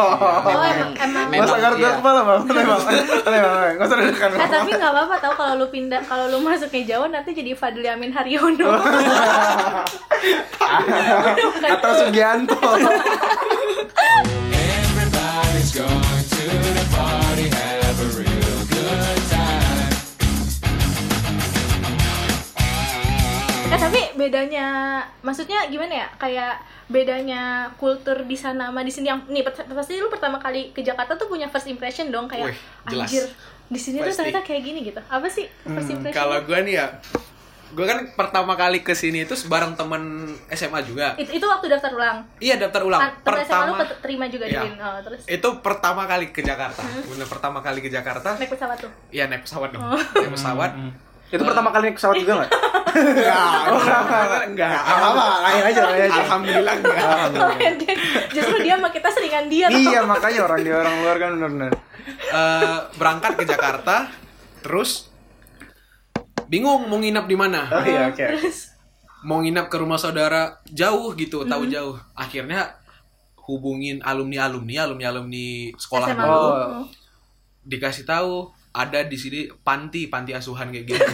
emang, 0.47 0.93
emang. 0.95 1.27
Masa 1.27 1.43
Memang, 1.51 1.59
garuk 1.59 1.77
iya. 1.77 1.91
kepala, 1.97 2.21
Bang? 2.23 2.41
Boleh, 2.45 2.63
Bang. 2.63 2.81
Enggak 2.81 3.83
usah 3.83 3.97
deg-degan. 3.99 4.29
Eh 4.33 4.49
tapi 4.49 4.69
nggak 4.71 4.91
apa-apa 4.91 5.15
tau 5.19 5.33
kalau 5.35 5.53
lu 5.55 5.67
pindah 5.67 6.01
kalau 6.03 6.25
lu 6.27 6.39
masuknya 6.39 6.81
Jawa 6.87 7.05
nanti 7.09 7.29
jadi 7.31 7.51
Fadli 7.51 7.85
Amin 7.85 8.09
Haryono. 8.09 8.69
Atau 11.67 11.91
Sugianto. 11.99 12.55
Everybody's 14.51 15.71
going 15.75 16.23
to 16.35 16.43
the 16.77 16.85
party, 16.95 17.45
have 17.51 17.97
a 17.99 18.09
real 18.19 18.59
good 18.71 19.21
time. 19.29 19.89
tapi 23.81 24.13
bedanya 24.13 24.67
maksudnya 25.25 25.65
gimana 25.67 26.05
ya 26.05 26.07
kayak 26.15 26.53
bedanya 26.85 27.65
kultur 27.81 28.23
di 28.23 28.37
sana 28.37 28.69
sama 28.69 28.85
di 28.85 28.93
sini 28.93 29.09
yang 29.09 29.25
nih 29.25 29.41
pasti 29.47 29.97
lu 29.97 30.07
pertama 30.07 30.37
kali 30.37 30.69
ke 30.69 30.85
Jakarta 30.85 31.17
tuh 31.17 31.25
punya 31.25 31.49
first 31.49 31.65
impression 31.65 32.13
dong 32.13 32.29
kayak 32.29 32.53
Wih, 32.53 32.57
jelas. 32.87 33.09
anjir 33.09 33.25
di 33.67 33.79
sini 33.79 33.97
tuh 33.99 34.13
ternyata 34.13 34.45
kayak 34.45 34.61
gini 34.61 34.79
gitu 34.85 35.01
apa 35.01 35.27
sih 35.27 35.49
first 35.65 35.89
impression 35.89 36.13
Kalau 36.13 36.37
gue 36.45 36.59
nih 36.61 36.77
ya, 36.77 36.87
gue 37.71 37.85
kan 37.85 37.99
pertama 38.11 38.53
kali 38.53 38.79
ke 38.79 38.91
sini 38.91 39.23
itu 39.23 39.35
bareng 39.45 39.73
temen 39.73 40.01
SMA 40.49 40.79
juga. 40.81 41.15
itu, 41.15 41.31
itu 41.31 41.45
waktu 41.45 41.67
daftar 41.67 41.91
ulang 41.91 42.17
Iya 42.37 42.55
daftar 42.57 42.81
ulang. 42.81 42.99
Ah, 42.99 43.11
temen 43.17 43.39
SMA 43.41 43.63
lu 43.63 43.73
Pertama 43.73 43.99
terima 43.99 44.25
juga 44.27 44.45
di 44.45 44.51
Iya. 44.51 44.61
UIN. 44.61 44.75
oh, 44.77 44.99
terus 45.01 45.21
itu 45.25 45.47
pertama 45.59 46.03
kali 46.03 46.25
ke 46.29 46.41
Jakarta. 46.41 46.83
Bener 46.83 47.25
pertama 47.25 47.59
kali 47.59 47.79
ke 47.79 47.87
Jakarta. 47.87 48.35
naik 48.35 48.49
pesawat 48.49 48.77
tuh 48.77 48.91
Iya 49.09 49.25
naik 49.25 49.43
pesawat 49.43 49.69
dong. 49.69 49.81
Oh. 49.81 49.95
Naik 49.95 50.31
pesawat. 50.33 50.71
Itu 51.29 51.41
pertama 51.41 51.69
kali 51.69 51.83
naik 51.85 51.97
pesawat 51.97 52.17
juga 52.17 52.33
nggak? 52.37 52.51
Enggak, 52.91 54.43
enggak. 54.51 54.71
Apa? 54.75 55.23
Kayak 55.41 55.65
aja, 55.65 55.81
kayak 55.85 56.05
aja. 56.05 56.21
Alhamdulillah 56.21 56.75
enggak. 56.77 57.03
Oh, 57.33 57.49
dia- 57.55 57.99
justru 58.35 58.55
dia 58.59 58.75
sama 58.75 58.89
kita 58.89 59.09
seringan 59.09 59.45
dia. 59.47 59.65
Iya, 59.67 60.03
makanya 60.03 60.39
orang 60.43 60.59
di 60.59 60.71
orang 60.71 60.95
luar 60.99 61.15
kan 61.17 61.29
benar-benar. 61.33 61.71
Eh, 62.11 62.77
berangkat 62.95 63.31
ke 63.33 63.43
Jakarta, 63.45 64.11
terus 64.59 65.10
bingung 66.51 66.91
mau 66.91 66.99
nginap 66.99 67.31
di 67.31 67.39
mana. 67.39 67.71
Oh 67.71 67.83
iya, 67.87 68.11
oke. 68.11 68.27
Mau 69.23 69.39
nginap 69.39 69.71
ke 69.71 69.79
rumah 69.79 69.95
saudara 69.95 70.59
jauh 70.67 71.15
gitu, 71.15 71.47
tahu 71.47 71.71
jauh. 71.71 71.95
Akhirnya 72.11 72.81
hubungin 73.51 73.99
alumni 74.05 74.47
alumni 74.47 74.85
alumni 74.85 75.05
alumni 75.11 75.73
sekolah 75.75 76.07
SMA 76.13 76.23
dulu 76.23 76.31
lu. 76.31 76.47
Oh. 76.47 76.85
dikasih 77.61 78.05
tahu 78.05 78.47
ada 78.71 79.03
di 79.03 79.17
sini 79.19 79.51
panti 79.65 80.07
panti 80.07 80.31
asuhan 80.31 80.71
kayak 80.71 80.85
gitu 80.87 81.03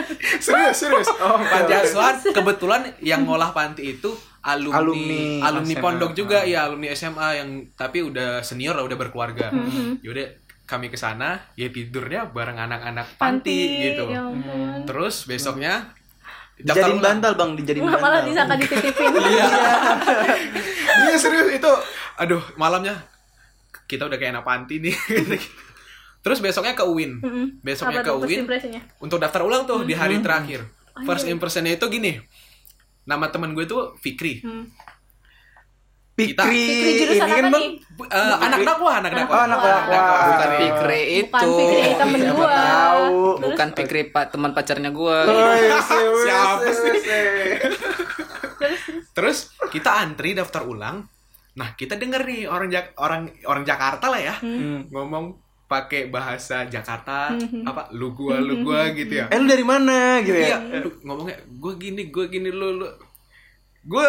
serius 0.44 0.76
serius 0.78 1.08
panti 1.20 1.72
asuhan 1.74 2.16
kebetulan 2.32 2.88
yang 3.04 3.26
ngolah 3.28 3.52
panti 3.52 3.98
itu 3.98 4.08
alumni 4.40 4.80
Alumni 4.80 5.24
alumni, 5.44 5.74
SMA. 5.76 5.84
pondok 5.84 6.12
juga 6.16 6.38
ya 6.48 6.64
alumni 6.64 6.88
SMA 6.96 7.28
yang 7.36 7.50
tapi 7.76 8.00
udah 8.00 8.40
senior 8.40 8.72
lah 8.72 8.86
udah 8.88 8.96
berkeluarga 8.96 9.52
yaudah 10.00 10.32
kami 10.70 10.86
ke 10.86 10.94
sana 10.94 11.50
ya 11.52 11.66
tidurnya 11.66 12.30
bareng 12.30 12.54
anak-anak 12.56 13.18
panti, 13.18 13.90
gitu 13.90 14.06
ya 14.06 14.22
ampun. 14.22 14.86
terus 14.86 15.26
besoknya 15.26 15.90
Dijadiin 16.54 17.00
ulang. 17.00 17.00
bantal, 17.00 17.32
Bang, 17.34 17.50
dijadiin 17.56 17.80
malah 17.82 17.96
bantal. 17.96 18.28
disangka 18.28 18.54
dititipin 18.60 19.10
Iya. 19.32 19.46
Iya 21.00 21.16
serius 21.16 21.48
itu. 21.50 21.72
Aduh, 22.20 22.44
malamnya 22.54 23.00
kita 23.88 24.04
udah 24.04 24.20
kayak 24.20 24.36
anak 24.36 24.44
panti 24.44 24.76
nih. 24.76 24.92
Terus 26.24 26.38
besoknya 26.38 26.76
ke 26.76 26.84
UIN. 26.84 27.16
Besoknya 27.64 28.04
Apa 28.04 28.12
ke 28.12 28.12
UIN 28.12 28.44
untuk 29.00 29.16
daftar 29.16 29.40
ulang 29.40 29.64
tuh 29.64 29.88
di 29.88 29.96
hari 29.96 30.20
terakhir. 30.20 30.68
Oh, 30.92 31.08
First 31.08 31.24
iya. 31.24 31.32
impressionnya 31.32 31.72
itu 31.72 31.88
gini. 31.88 32.20
Nama 33.08 33.32
teman 33.32 33.56
gue 33.56 33.64
tuh 33.64 33.96
Fikri. 33.96 34.44
Hmm. 34.44 34.68
Fikri 36.22 36.64
jurusan 36.96 37.26
ini 37.26 37.32
kan, 37.32 37.44
Bang? 37.48 37.66
Eh, 38.02 38.34
anak 38.40 38.60
dakwah, 38.62 38.94
anak 38.98 39.12
dakwah. 39.14 39.34
Oh, 39.34 39.42
anak 39.42 39.58
dakwah. 39.58 40.18
Bukan. 40.26 40.48
Fikri 40.56 41.00
itu. 41.18 41.30
Bukan 41.30 41.48
Fikri 41.50 41.82
temen 41.94 42.20
gua. 42.30 42.48
tahu. 42.50 43.18
Bukan 43.42 43.68
Fikri 43.72 44.02
pak 44.06 44.24
teman 44.28 44.50
pacarnya 44.50 44.90
gua. 44.90 45.16
Siapa 46.18 46.70
sih? 46.70 46.92
Terus 49.10 49.38
kita 49.68 49.90
antri 49.98 50.32
daftar 50.32 50.64
ulang. 50.64 51.04
Nah, 51.52 51.74
kita 51.74 51.94
denger 51.94 52.22
nih 52.22 52.46
orang 52.46 52.68
Jak- 52.68 52.94
orang 52.96 53.22
orang 53.44 53.64
Jakarta 53.64 54.06
lah 54.06 54.20
ya. 54.22 54.34
Hmm. 54.38 54.86
Ngomong 54.88 55.36
pakai 55.66 56.08
bahasa 56.08 56.66
Jakarta 56.66 57.30
Hmm. 57.30 57.62
apa 57.62 57.92
lu 57.92 58.10
gua 58.10 58.38
lu 58.38 58.62
gua 58.62 58.90
gitu 58.90 59.12
ya. 59.16 59.26
Eh, 59.28 59.38
lu 59.38 59.46
dari 59.46 59.62
mana 59.62 60.18
gitu 60.20 60.34
ya? 60.34 60.58
Iya, 60.58 60.80
lu 60.80 60.90
ngomongnya 61.00 61.38
gue 61.46 61.72
gini, 61.76 62.02
gue 62.08 62.26
gini 62.26 62.50
lu 62.50 62.74
lu. 62.76 62.86
Gue 63.80 64.02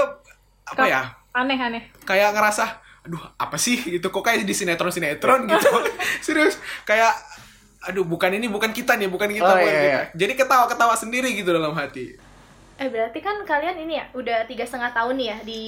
apa 0.64 0.74
Kap- 0.76 0.90
ya? 1.32 1.40
Aneh-aneh. 1.40 1.84
Kayak 2.04 2.36
ngerasa 2.36 2.84
aduh, 3.02 3.22
apa 3.34 3.58
sih 3.58 3.82
gitu 3.82 4.14
kok 4.14 4.22
kayak 4.22 4.46
di 4.46 4.54
sinetron-sinetron 4.54 5.50
gitu. 5.50 5.72
Serius, 6.26 6.62
kayak 6.86 7.18
aduh, 7.82 8.06
bukan 8.06 8.38
ini, 8.38 8.46
bukan 8.46 8.70
kita 8.70 8.94
nih, 8.94 9.10
bukan 9.10 9.32
kita. 9.34 9.50
Oh, 9.50 9.58
bukan 9.58 9.66
iya, 9.66 9.82
kita. 9.82 9.90
iya. 9.90 10.02
Jadi 10.14 10.34
ketawa-ketawa 10.38 10.94
sendiri 10.94 11.34
gitu 11.34 11.50
dalam 11.50 11.74
hati. 11.74 12.14
Eh 12.78 12.90
berarti 12.90 13.20
kan 13.22 13.42
kalian 13.46 13.78
ini 13.86 13.98
ya 13.98 14.06
udah 14.14 14.46
tiga 14.50 14.66
setengah 14.66 14.94
tahun 14.94 15.18
nih 15.18 15.28
ya 15.30 15.38
di 15.46 15.62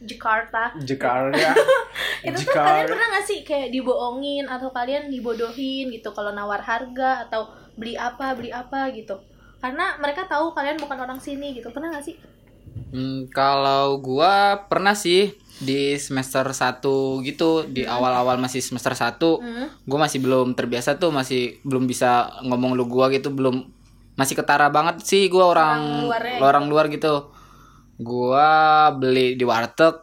Jakarta. 0.00 0.72
Jakarta. 0.80 1.52
Itu 2.26 2.40
tuh 2.40 2.50
Jakarta. 2.50 2.66
kalian 2.72 2.86
pernah 2.88 3.06
gak 3.18 3.26
sih 3.28 3.38
kayak 3.44 3.68
dibohongin 3.68 4.48
atau 4.48 4.72
kalian 4.72 5.12
dibodohin 5.12 5.92
gitu 5.92 6.10
kalau 6.16 6.32
nawar 6.32 6.64
harga 6.64 7.28
atau 7.28 7.52
beli 7.76 7.94
apa 7.94 8.32
beli 8.32 8.50
apa 8.50 8.88
gitu? 8.96 9.20
Karena 9.60 10.00
mereka 10.00 10.24
tahu 10.24 10.56
kalian 10.56 10.80
bukan 10.80 10.98
orang 11.04 11.20
sini 11.20 11.52
gitu. 11.52 11.68
Pernah 11.68 11.92
gak 11.92 12.06
sih? 12.08 12.16
Hmm, 12.90 13.30
kalau 13.30 13.98
gua 13.98 14.66
pernah 14.66 14.92
sih 14.92 15.30
di 15.56 15.94
semester 15.94 16.42
1 16.46 16.82
gitu, 17.22 17.62
di 17.64 17.84
awal-awal 17.84 18.34
masih 18.36 18.58
semester 18.58 18.92
1, 18.92 19.38
Hmm. 19.38 19.66
gua 19.84 19.98
masih 20.04 20.18
belum 20.18 20.54
terbiasa 20.54 20.96
tuh, 20.96 21.10
masih 21.10 21.60
belum 21.62 21.84
bisa 21.84 22.10
ngomong 22.42 22.72
lu 22.72 22.84
gua 22.84 23.06
gitu, 23.08 23.30
belum 23.30 23.68
masih 24.14 24.34
ketara 24.34 24.68
banget 24.68 25.00
sih 25.00 25.28
gua 25.28 25.48
orang 25.48 25.80
Orang 25.80 26.04
luarnya 26.04 26.36
orang 26.40 26.64
luar 26.66 26.84
gitu. 26.88 27.14
Gua 27.96 28.48
beli 28.90 29.34
di 29.34 29.44
warteg. 29.44 30.02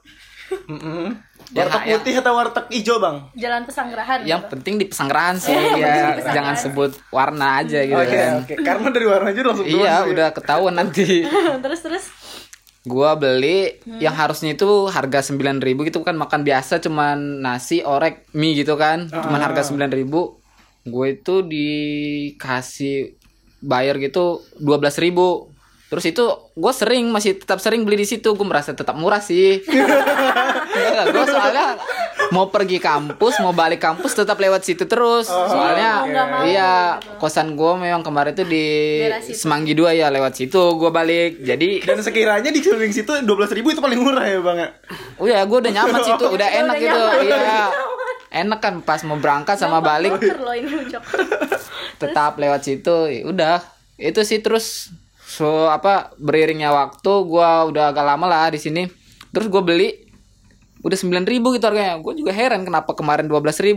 Ya, 1.47 1.63
Warteg 1.63 1.83
ya. 1.87 1.95
putih 1.95 2.13
atau 2.19 2.35
warteg 2.35 2.65
hijau, 2.69 2.99
Bang? 2.99 3.31
Jalan 3.31 3.63
pesanggerahan. 3.63 4.19
Yang 4.23 4.41
gitu. 4.43 4.51
penting 4.51 4.73
di 4.75 4.85
pesanggerahan 4.85 5.35
sih, 5.39 5.55
ya 5.79 6.11
pesanggerahan 6.11 6.35
jangan 6.35 6.55
sebut 6.55 6.91
warna 7.07 7.63
aja 7.63 7.79
gitu 7.81 7.95
Oke, 7.95 8.11
kan. 8.13 8.31
oke. 8.43 8.53
Karena 8.61 8.87
dari 8.91 9.05
warna 9.07 9.27
aja 9.31 9.39
langsung 9.43 9.63
Iya, 9.65 9.79
ya. 9.79 9.95
udah 10.07 10.27
ketahuan 10.31 10.75
nanti. 10.75 11.23
terus 11.63 11.79
terus. 11.79 12.05
Gua 12.87 13.19
beli 13.19 13.83
yang 13.99 14.15
harusnya 14.15 14.55
itu 14.55 14.87
harga 14.87 15.19
9000 15.21 15.61
gitu 15.91 16.01
kan. 16.01 16.15
Makan 16.15 16.41
biasa 16.47 16.79
cuman 16.79 17.43
nasi 17.43 17.83
orek 17.83 18.25
mie 18.33 18.55
gitu 18.55 18.79
kan. 18.79 19.11
Cuman 19.11 19.43
harga 19.43 19.67
9000 19.67 20.47
gue 20.87 21.07
itu 21.19 21.35
dikasih 21.43 23.19
bayar 23.59 23.99
gitu 23.99 24.39
12000 24.63 25.57
terus 25.87 26.03
itu 26.03 26.25
gue 26.51 26.73
sering 26.75 27.07
masih 27.15 27.39
tetap 27.39 27.63
sering 27.63 27.87
beli 27.87 28.03
di 28.03 28.07
situ. 28.07 28.35
Gue 28.35 28.43
merasa 28.43 28.75
tetap 28.75 28.95
murah 28.99 29.23
sih. 29.23 29.63
Gue 31.13 31.25
soalnya 31.25 31.79
mau 32.29 32.47
pergi 32.47 32.77
kampus 32.77 33.39
mau 33.39 33.51
balik 33.51 33.79
kampus 33.79 34.11
tetap 34.13 34.35
lewat 34.35 34.61
situ 34.61 34.83
terus 34.83 35.25
soalnya 35.25 35.91
Oh, 35.97 36.05
nggak 36.05 36.25
mau 36.27 36.41
iya 36.43 36.71
kosan 37.15 37.53
gue 37.53 37.71
memang 37.77 38.01
kemarin 38.01 38.33
tuh 38.33 38.43
di. 38.43 38.99
Semanggi 39.29 39.71
2 39.71 39.91
ya 39.93 40.07
lewat 40.07 40.33
situ 40.33 40.59
gue 40.73 40.89
balik 40.89 41.39
jadi 41.39 41.81
Dan 41.81 41.99
sekiranya 41.99 42.47
di 42.47 42.59
keliling 42.59 42.91
situ 42.91 43.09
12.000 43.09 43.25
ribu 43.53 43.69
itu 43.69 43.79
paling 43.79 43.97
murah 43.97 44.23
ya, 44.23 44.39
Bang? 44.39 44.57
ya? 44.57 44.69
Oh 45.15 45.25
ya, 45.25 45.41
gue 45.41 45.57
udah 45.57 45.71
nyaman 45.73 46.01
situ, 46.01 46.25
udah 46.29 46.35
Udah 46.37 46.49
enak 46.49 46.75
gitu. 46.77 46.91
nyaman, 46.91 47.23
Iya. 47.23 47.63
Enak 48.37 48.59
kan 48.59 48.73
pas 48.81 49.01
mau 49.01 49.17
berangkat 49.17 49.55
sama 49.55 49.79
balik 49.79 50.13
tetap 52.01 52.37
lewat 52.37 52.61
situ. 52.61 52.97
Ya 53.09 53.21
udah. 53.23 53.57
Itu 53.95 54.21
sih 54.21 54.39
terus 54.39 54.91
so 55.19 55.67
apa 55.67 56.13
beriringnya 56.15 56.69
waktu 56.69 57.11
gua 57.23 57.65
udah 57.65 57.91
agak 57.91 58.05
lama 58.05 58.25
lah 58.25 58.47
di 58.47 58.59
sini. 58.59 58.85
Terus 59.27 59.47
gue 59.47 59.61
beli 59.61 59.89
udah 60.83 60.97
9000 60.97 61.55
gitu 61.57 61.65
harganya. 61.65 61.95
Gue 61.97 62.13
juga 62.13 62.31
heran 62.31 62.61
kenapa 62.61 62.93
kemarin 62.93 63.25
12000 63.25 63.73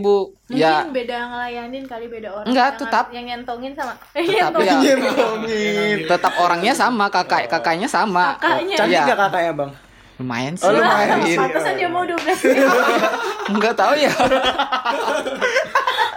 Mungkin 0.51 0.57
Ya, 0.57 0.83
beda 0.85 1.17
ngelayanin 1.31 1.83
kali 1.87 2.05
beda 2.11 2.29
orang. 2.33 2.47
Enggak, 2.51 2.69
Yang- 2.75 2.79
tetap. 2.83 3.05
Yang 3.09 3.25
nyentongin 3.31 3.71
sama. 3.73 3.93
Tetap, 4.11 4.51
nyentongin. 4.53 4.67
ya. 4.75 4.95
Nyentongin. 4.95 5.97
tetap 6.05 6.33
orangnya 6.37 6.73
sama, 6.75 7.05
kakak 7.09 7.47
kakaknya 7.47 7.87
sama. 7.87 8.35
Kakaknya. 8.37 8.75
Cantik 8.77 9.01
gak 9.07 9.17
kakaknya, 9.17 9.53
Bang? 9.55 9.71
Lumayan 10.21 10.53
sih. 10.53 10.69
Oh, 10.69 10.73
lumayan. 10.77 11.17
Pantesan 11.23 11.73
dia 11.81 11.89
mau 11.89 12.05
12 12.05 13.49
Enggak 13.49 13.73
tahu 13.73 13.93
ya. 13.97 14.13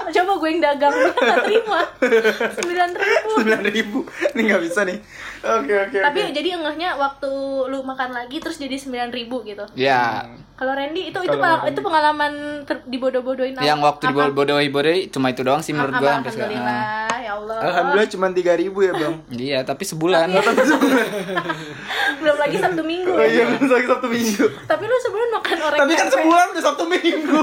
Coba 0.07 0.33
gue 0.35 0.49
yang 0.49 0.63
dagang 0.63 0.93
dia 0.93 1.13
gak 1.13 1.41
terima 1.43 1.81
9 2.59 2.67
ribu 2.99 3.31
9 3.39 3.69
ribu. 3.71 3.99
Ini 4.31 4.41
nggak 4.45 4.63
bisa 4.63 4.81
nih. 4.83 4.99
Oke, 5.43 5.75
oke, 5.79 5.99
Tapi 5.99 6.21
oke. 6.23 6.33
jadi 6.33 6.49
engehnya 6.55 6.91
waktu 6.95 7.29
lu 7.67 7.83
makan 7.83 8.11
lagi 8.11 8.37
terus 8.39 8.57
jadi 8.57 8.75
9 8.75 8.91
ribu 9.11 9.41
gitu 9.43 9.65
Ya, 9.75 10.25
Kalau 10.55 10.73
Randy 10.73 11.11
itu 11.11 11.19
itu, 11.19 11.35
Randy. 11.35 11.69
itu 11.69 11.81
pengalaman 11.81 12.33
ter- 12.63 12.81
dibodoh-bodohin 12.83 13.53
apa? 13.53 13.61
yang 13.63 13.77
waktu 13.79 14.07
Apa? 14.07 14.31
dibodohi-bodohi 14.31 15.09
cuma 15.09 15.29
itu 15.29 15.43
doang 15.43 15.61
sih 15.61 15.71
menurut 15.71 15.93
gua 15.95 16.17
sampai 16.19 16.31
sekarang. 16.31 16.57
Alhamdulillah 16.57 17.19
ya 17.19 17.33
Allah 17.35 17.57
Alhamdulillah 17.61 18.09
cuma 18.09 18.27
3 18.31 18.41
ribu 18.57 18.79
ya, 18.81 18.93
Bang. 18.95 19.15
Iya, 19.45 19.59
tapi 19.63 19.83
sebulan. 19.83 20.29
Belum 22.21 22.37
lagi 22.39 22.57
Sabtu 22.57 22.83
Minggu 22.83 23.11
Oh 23.11 23.21
iya, 23.23 23.45
bentar 23.51 23.75
lagi 23.75 23.87
Sabtu 23.87 24.09
Minggu. 24.09 24.47
Tapi 24.65 24.83
lu 24.83 24.97
sebulan 24.99 25.29
makan 25.35 25.57
orek 25.63 25.79
Tapi 25.79 25.93
kan 25.93 26.07
sebulan 26.09 26.47
udah 26.51 26.63
Sabtu 26.63 26.85
Minggu. 26.87 27.43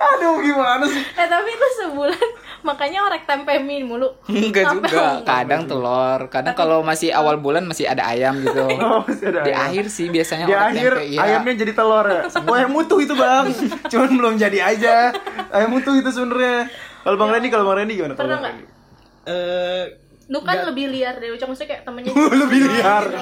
Aduh, 0.00 0.34
gimana 0.40 0.59
sih? 0.86 1.02
Eh 1.14 1.26
tapi 1.26 1.50
lu 1.50 1.68
sebulan 1.78 2.28
makanya 2.60 2.98
orek 3.02 3.24
tempe 3.24 3.56
mie 3.58 3.80
mulu 3.80 4.12
Enggak 4.26 4.68
juga, 4.70 4.84
enggak. 4.86 5.14
kadang 5.24 5.62
telur, 5.64 6.20
kadang 6.28 6.52
kalau 6.52 6.80
masih 6.80 7.08
awal 7.10 7.36
bulan 7.36 7.64
masih 7.64 7.84
ada 7.84 8.04
ayam 8.06 8.36
gitu. 8.38 8.64
Oh, 8.80 9.00
masih 9.02 9.30
ada 9.30 9.40
Di 9.40 9.50
ayam. 9.50 9.64
akhir 9.66 9.84
sih 9.88 10.06
biasanya 10.06 10.44
Di 10.44 10.52
orang 10.52 10.70
akhir 10.70 10.92
tempe, 10.94 11.04
iya. 11.06 11.18
ayamnya 11.22 11.54
jadi 11.56 11.72
telur 11.72 12.06
ya. 12.06 12.20
Oh, 12.26 12.54
ayam 12.54 12.72
utuh 12.74 12.98
itu, 12.98 13.14
Bang. 13.14 13.46
Cuman 13.86 14.10
belum 14.12 14.34
jadi 14.36 14.58
aja. 14.66 14.96
Ayam 15.48 15.70
utuh 15.72 15.94
itu 15.94 16.08
sebenarnya. 16.08 16.68
Kalau 17.00 17.16
Bang 17.16 17.30
Randy, 17.30 17.48
kalau 17.48 17.64
Bang 17.64 17.76
Randy 17.78 17.94
gimana? 17.94 18.12
Kalau 18.12 18.28
Pernah 18.28 18.38
Bang 18.38 18.44
nggak? 18.44 18.54
Randy? 18.54 18.78
Eh 19.22 19.84
Lu 20.30 20.40
kan 20.40 20.62
lebih 20.62 20.86
liar 20.88 21.18
deh, 21.18 21.28
Ucok. 21.28 21.50
Maksudnya 21.50 21.70
kayak 21.70 21.82
temennya 21.82 22.14
Lebih 22.42 22.62
liar. 22.70 23.04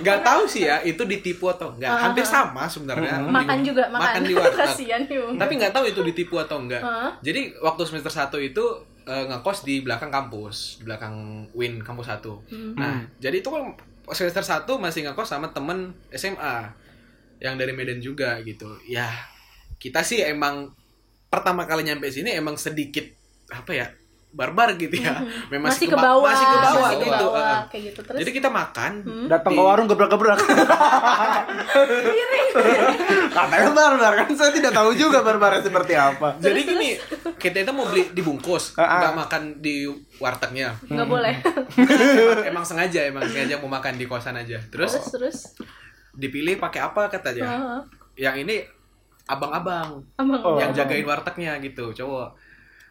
nggak 0.00 0.24
tahu 0.24 0.48
sih 0.48 0.64
ya 0.64 0.80
itu 0.80 1.04
ditipu 1.04 1.44
atau 1.46 1.76
enggak 1.76 1.92
Ah, 1.92 2.08
hampir 2.08 2.24
sama 2.24 2.64
sebenarnya. 2.64 3.20
Makan 3.20 3.60
Di- 3.60 3.66
juga 3.68 3.84
makan, 3.86 4.24
di 4.24 4.32
warteg 4.32 4.56
kasihan 4.64 5.02
tapi 5.36 5.52
nggak 5.54 5.70
tahu 5.70 5.84
itu 5.84 6.00
ditipu 6.00 6.40
atau 6.40 6.56
enggak 6.56 6.80
Hah? 6.80 7.12
jadi 7.20 7.52
waktu 7.60 7.84
semester 7.84 8.08
1 8.08 8.32
itu 8.40 8.64
eh, 9.04 9.24
ngekos 9.28 9.60
di 9.60 9.84
belakang 9.84 10.08
kampus 10.08 10.80
di 10.80 10.88
belakang 10.88 11.14
Win 11.52 11.84
kampus 11.84 12.08
1 12.08 12.24
Hmm. 12.48 12.72
nah 12.74 12.96
jadi 13.18 13.36
itu 13.36 13.52
kan 13.52 13.76
semester 14.10 14.40
1 14.40 14.64
masih 14.80 15.04
ngekos 15.04 15.28
sama 15.28 15.52
temen 15.52 15.92
SMA 16.10 16.72
yang 17.36 17.56
dari 17.56 17.70
Medan 17.70 18.00
juga 18.00 18.40
gitu. 18.40 18.80
Ya 18.84 19.04
kita 19.76 20.00
sih 20.00 20.20
emang 20.20 20.72
pertama 21.28 21.64
kali 21.64 21.84
nyampe 21.84 22.08
sini 22.08 22.32
emang 22.32 22.56
sedikit 22.56 23.04
apa 23.48 23.72
ya 23.74 23.86
barbar 24.30 24.74
gitu 24.74 24.94
ya 24.94 25.18
memang 25.48 25.68
Hmm. 25.68 25.74
masih 25.74 25.86
ke 25.86 25.96
bawah 25.96 26.22
masih 26.24 26.46
ke 26.46 26.56
bawah 26.56 26.80
masih 26.80 26.96
ke 26.96 27.04
gitu 27.04 27.26
bawah, 27.26 27.42
Heeh. 27.42 27.60
kayak 27.66 27.82
gitu 27.84 28.00
terus 28.00 28.18
jadi 28.18 28.30
kita 28.32 28.48
makan 28.48 28.92
Datang 29.26 29.52
ke 29.52 29.60
warung 29.60 29.86
gebrak-gebrak. 29.86 30.38
Katanya 33.30 33.70
barbar 33.70 34.12
kan 34.16 34.28
saya 34.32 34.50
tidak 34.50 34.72
tahu 34.72 34.90
juga 34.92 35.20
barbar 35.20 35.58
seperti 35.58 35.94
apa. 35.94 36.34
Jadi 36.36 36.60
gini, 36.64 36.90
kita 37.36 37.62
itu 37.62 37.72
mau 37.72 37.86
beli 37.86 38.10
dibungkus, 38.10 38.74
Ah, 38.74 38.82
ah. 38.82 38.98
nggak 39.00 39.14
makan 39.16 39.42
di 39.58 39.86
wartegnya. 40.16 40.74
nggak 40.80 41.08
boleh 41.08 41.34
emang, 41.36 42.42
emang 42.50 42.64
sengaja, 42.64 43.00
emang 43.04 43.22
sengaja 43.24 43.58
mau 43.58 43.70
makan 43.70 43.94
di 43.94 44.04
kosan 44.04 44.34
aja. 44.36 44.58
Terus 44.64 44.92
terus 44.92 45.06
terus 45.10 45.38
dipilih 46.12 46.58
pakai 46.58 46.80
apa 46.82 47.06
katanya? 47.08 47.46
Heeh. 47.46 47.80
Yang 48.20 48.36
ini 48.42 48.56
abang-abang 49.24 50.02
Abang- 50.16 50.42
Oh. 50.42 50.58
yang 50.58 50.70
jagain 50.70 51.02
wartegnya 51.02 51.54
gitu, 51.60 51.90
cowok. 51.92 52.34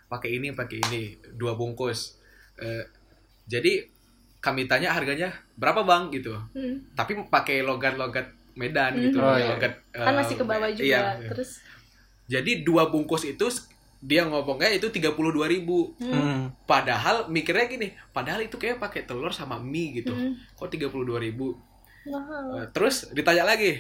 Pakai 0.10 0.41
ini, 0.41 0.50
pakai 0.52 0.78
ini, 0.89 1.15
dua 1.38 1.54
bungkus. 1.54 2.17
Eh, 2.58 2.84
jadi 3.45 3.86
kami 4.41 4.65
tanya 4.65 4.91
harganya 4.95 5.32
berapa 5.56 5.86
bang 5.86 6.10
gitu. 6.12 6.34
Hmm. 6.34 6.82
Tapi 6.98 7.15
pakai 7.30 7.62
logat-logat 7.62 8.34
Medan 8.58 8.98
gitu, 9.00 9.22
Oh, 9.22 9.30
pakai 9.32 9.43
iya. 9.45 9.50
logat. 9.56 9.74
kan 9.93 10.12
eh, 10.12 10.17
masih 10.19 10.36
ke 10.36 10.43
bawah 10.43 10.69
juga 10.74 10.84
iya. 10.84 11.02
terus 11.32 11.63
Jadi 12.30 12.62
dua 12.62 12.93
bungkus 12.93 13.26
itu 13.26 13.50
dia 14.00 14.22
ngomongnya 14.22 14.69
itu 14.69 14.86
32.000 14.86 15.50
ribu. 15.50 15.98
Hmm. 15.98 16.54
Padahal 16.69 17.26
mikirnya 17.28 17.65
gini, 17.65 17.88
padahal 18.13 18.45
itu 18.45 18.56
kayak 18.56 18.78
pakai 18.78 19.04
telur 19.10 19.34
sama 19.34 19.58
mie 19.58 19.98
gitu. 20.04 20.13
Hmm. 20.13 20.38
Kok 20.56 20.69
32.000 20.69 21.26
ribu? 21.26 21.58
mahal 22.08 22.72
terus 22.72 23.12
ditanya 23.12 23.43
lagi, 23.43 23.76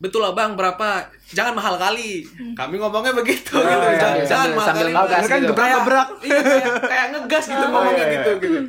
betul 0.00 0.24
lah 0.24 0.32
bang 0.32 0.56
berapa? 0.56 1.06
Jangan 1.30 1.52
mahal 1.52 1.76
kali. 1.76 2.24
Kami 2.56 2.74
ngomongnya 2.80 3.12
begitu. 3.12 3.52
gitu. 3.52 3.60
iya, 3.60 4.00
jangan, 4.00 4.16
iya. 4.16 4.24
jangan 4.26 4.48
Sambil- 4.48 4.56
mahal 4.56 4.66
sambil 4.66 4.86
kali. 4.86 4.96
ngegas 4.96 5.22
kan 5.22 5.38
gitu. 5.38 5.48
gebrak-gebrak. 5.52 6.08
Iya, 6.24 6.40
kayak, 6.40 6.72
kayak 6.88 7.06
ngegas 7.12 7.44
gitu 7.46 7.60
Oh, 7.64 7.68
ngomongnya 7.68 7.92
iya, 7.94 8.04
iya. 8.08 8.16
gitu 8.16 8.30
gitu. 8.40 8.60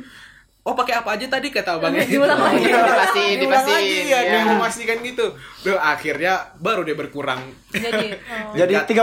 Oh 0.62 0.78
pakai 0.78 0.94
apa 0.94 1.18
aja 1.18 1.26
tadi 1.26 1.50
kata 1.50 1.74
abangnya 1.74 2.06
gitu. 2.06 2.22
Diulang 2.22 2.38
lagi. 2.38 2.62
Dipastiin, 2.70 3.50
lagi 3.50 3.98
ya, 4.06 4.20
dia 4.22 4.38
iya. 4.38 4.46
memastikan 4.46 5.02
gitu. 5.02 5.26
Loh, 5.66 5.78
akhirnya 5.82 6.54
baru 6.62 6.86
dia 6.86 6.94
berkurang. 6.94 7.42
jadi 7.74 8.14
oh. 8.46 8.54
Jadi 8.62 8.74
31. 8.94 9.02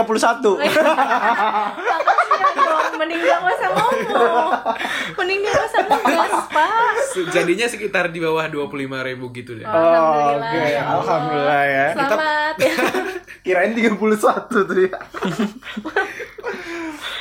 Makasih 2.00 3.26
ya 3.26 3.36
gak 3.42 3.54
usah 3.58 3.68
ngomong 3.74 4.49
Jadinya 7.10 7.66
sekitar 7.66 8.08
di 8.08 8.18
bawah 8.18 8.46
25.000 8.46 9.08
ribu 9.08 9.26
gitu 9.30 9.54
deh. 9.54 9.64
Oh, 9.64 9.72
Alhamdulillah 9.72 10.50
Oke, 10.50 10.60
ya 10.62 10.82
Allah. 10.82 10.94
alhamdulillah 10.96 11.62
ya. 11.64 11.86
Selamat 11.92 12.54
ya 12.56 12.74
Kirain 13.44 13.72
31 13.72 13.96
tuh 14.50 14.78
ya. 14.80 14.98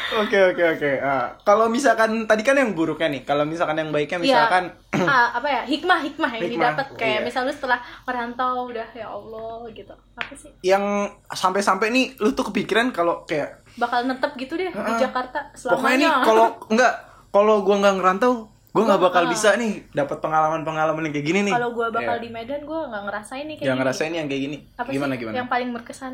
Oke 0.09 0.35
oke 0.41 0.63
oke. 0.75 0.91
Ah, 0.99 1.37
kalau 1.45 1.69
misalkan 1.69 2.25
tadi 2.25 2.41
kan 2.41 2.57
yang 2.57 2.73
buruknya 2.73 3.07
nih, 3.07 3.21
kalau 3.23 3.45
misalkan 3.45 3.77
yang 3.77 3.93
baiknya 3.93 4.17
misalkan 4.17 4.73
ah, 5.05 5.37
apa 5.37 5.47
ya 5.47 5.61
hikmah 5.63 6.01
hikmah 6.01 6.31
yang 6.33 6.43
Hikmah, 6.49 6.73
didapat 6.73 6.87
kayak 6.97 7.19
iya. 7.21 7.25
misal 7.25 7.45
lu 7.45 7.53
setelah 7.53 7.77
merantau 8.03 8.67
udah 8.67 8.89
ya 8.89 9.05
Allah 9.05 9.69
gitu 9.69 9.93
apa 9.93 10.33
sih 10.33 10.49
yang 10.59 10.81
sampai-sampai 11.29 11.93
nih 11.93 12.05
lu 12.19 12.33
tuh 12.33 12.49
kepikiran 12.49 12.89
kalau 12.89 13.21
kayak 13.23 13.61
bakal 13.77 14.01
netep 14.01 14.33
gitu 14.35 14.57
deh 14.57 14.67
di 14.67 14.75
Ah, 14.75 14.97
Jakarta 14.97 15.39
pokoknya 15.53 15.95
nih 15.95 16.09
selamanya 16.09 16.25
kalau 16.25 16.47
enggak 16.67 16.93
kalau 17.29 17.55
gua 17.61 17.75
nggak 17.77 17.95
ngerantau, 18.01 18.33
gua 18.69 18.83
nggak 18.85 19.01
bakal 19.01 19.23
Ah. 19.23 19.29
bisa 19.29 19.49
nih 19.55 19.71
dapat 19.91 20.17
pengalaman-pengalaman 20.19 21.01
yang 21.03 21.13
kayak 21.13 21.27
gini 21.27 21.39
nih. 21.43 21.53
kalau 21.53 21.69
gua 21.71 21.87
bakal 21.89 22.15
Iya. 22.15 22.23
di 22.23 22.29
Medan 22.29 22.61
gua 22.63 22.79
nggak 22.85 23.03
ngerasain 23.03 23.45
nih 23.45 23.55
kayak 23.55 23.65
gini. 23.65 23.79
ngerasain 23.79 24.13
yang 24.13 24.27
kayak 24.27 24.41
gini. 24.43 24.57
apa 24.73 24.89
gimana 24.89 25.11
sih 25.11 25.19
gimana? 25.19 25.35
yang 25.35 25.49
paling 25.49 25.69
berkesan 25.71 26.13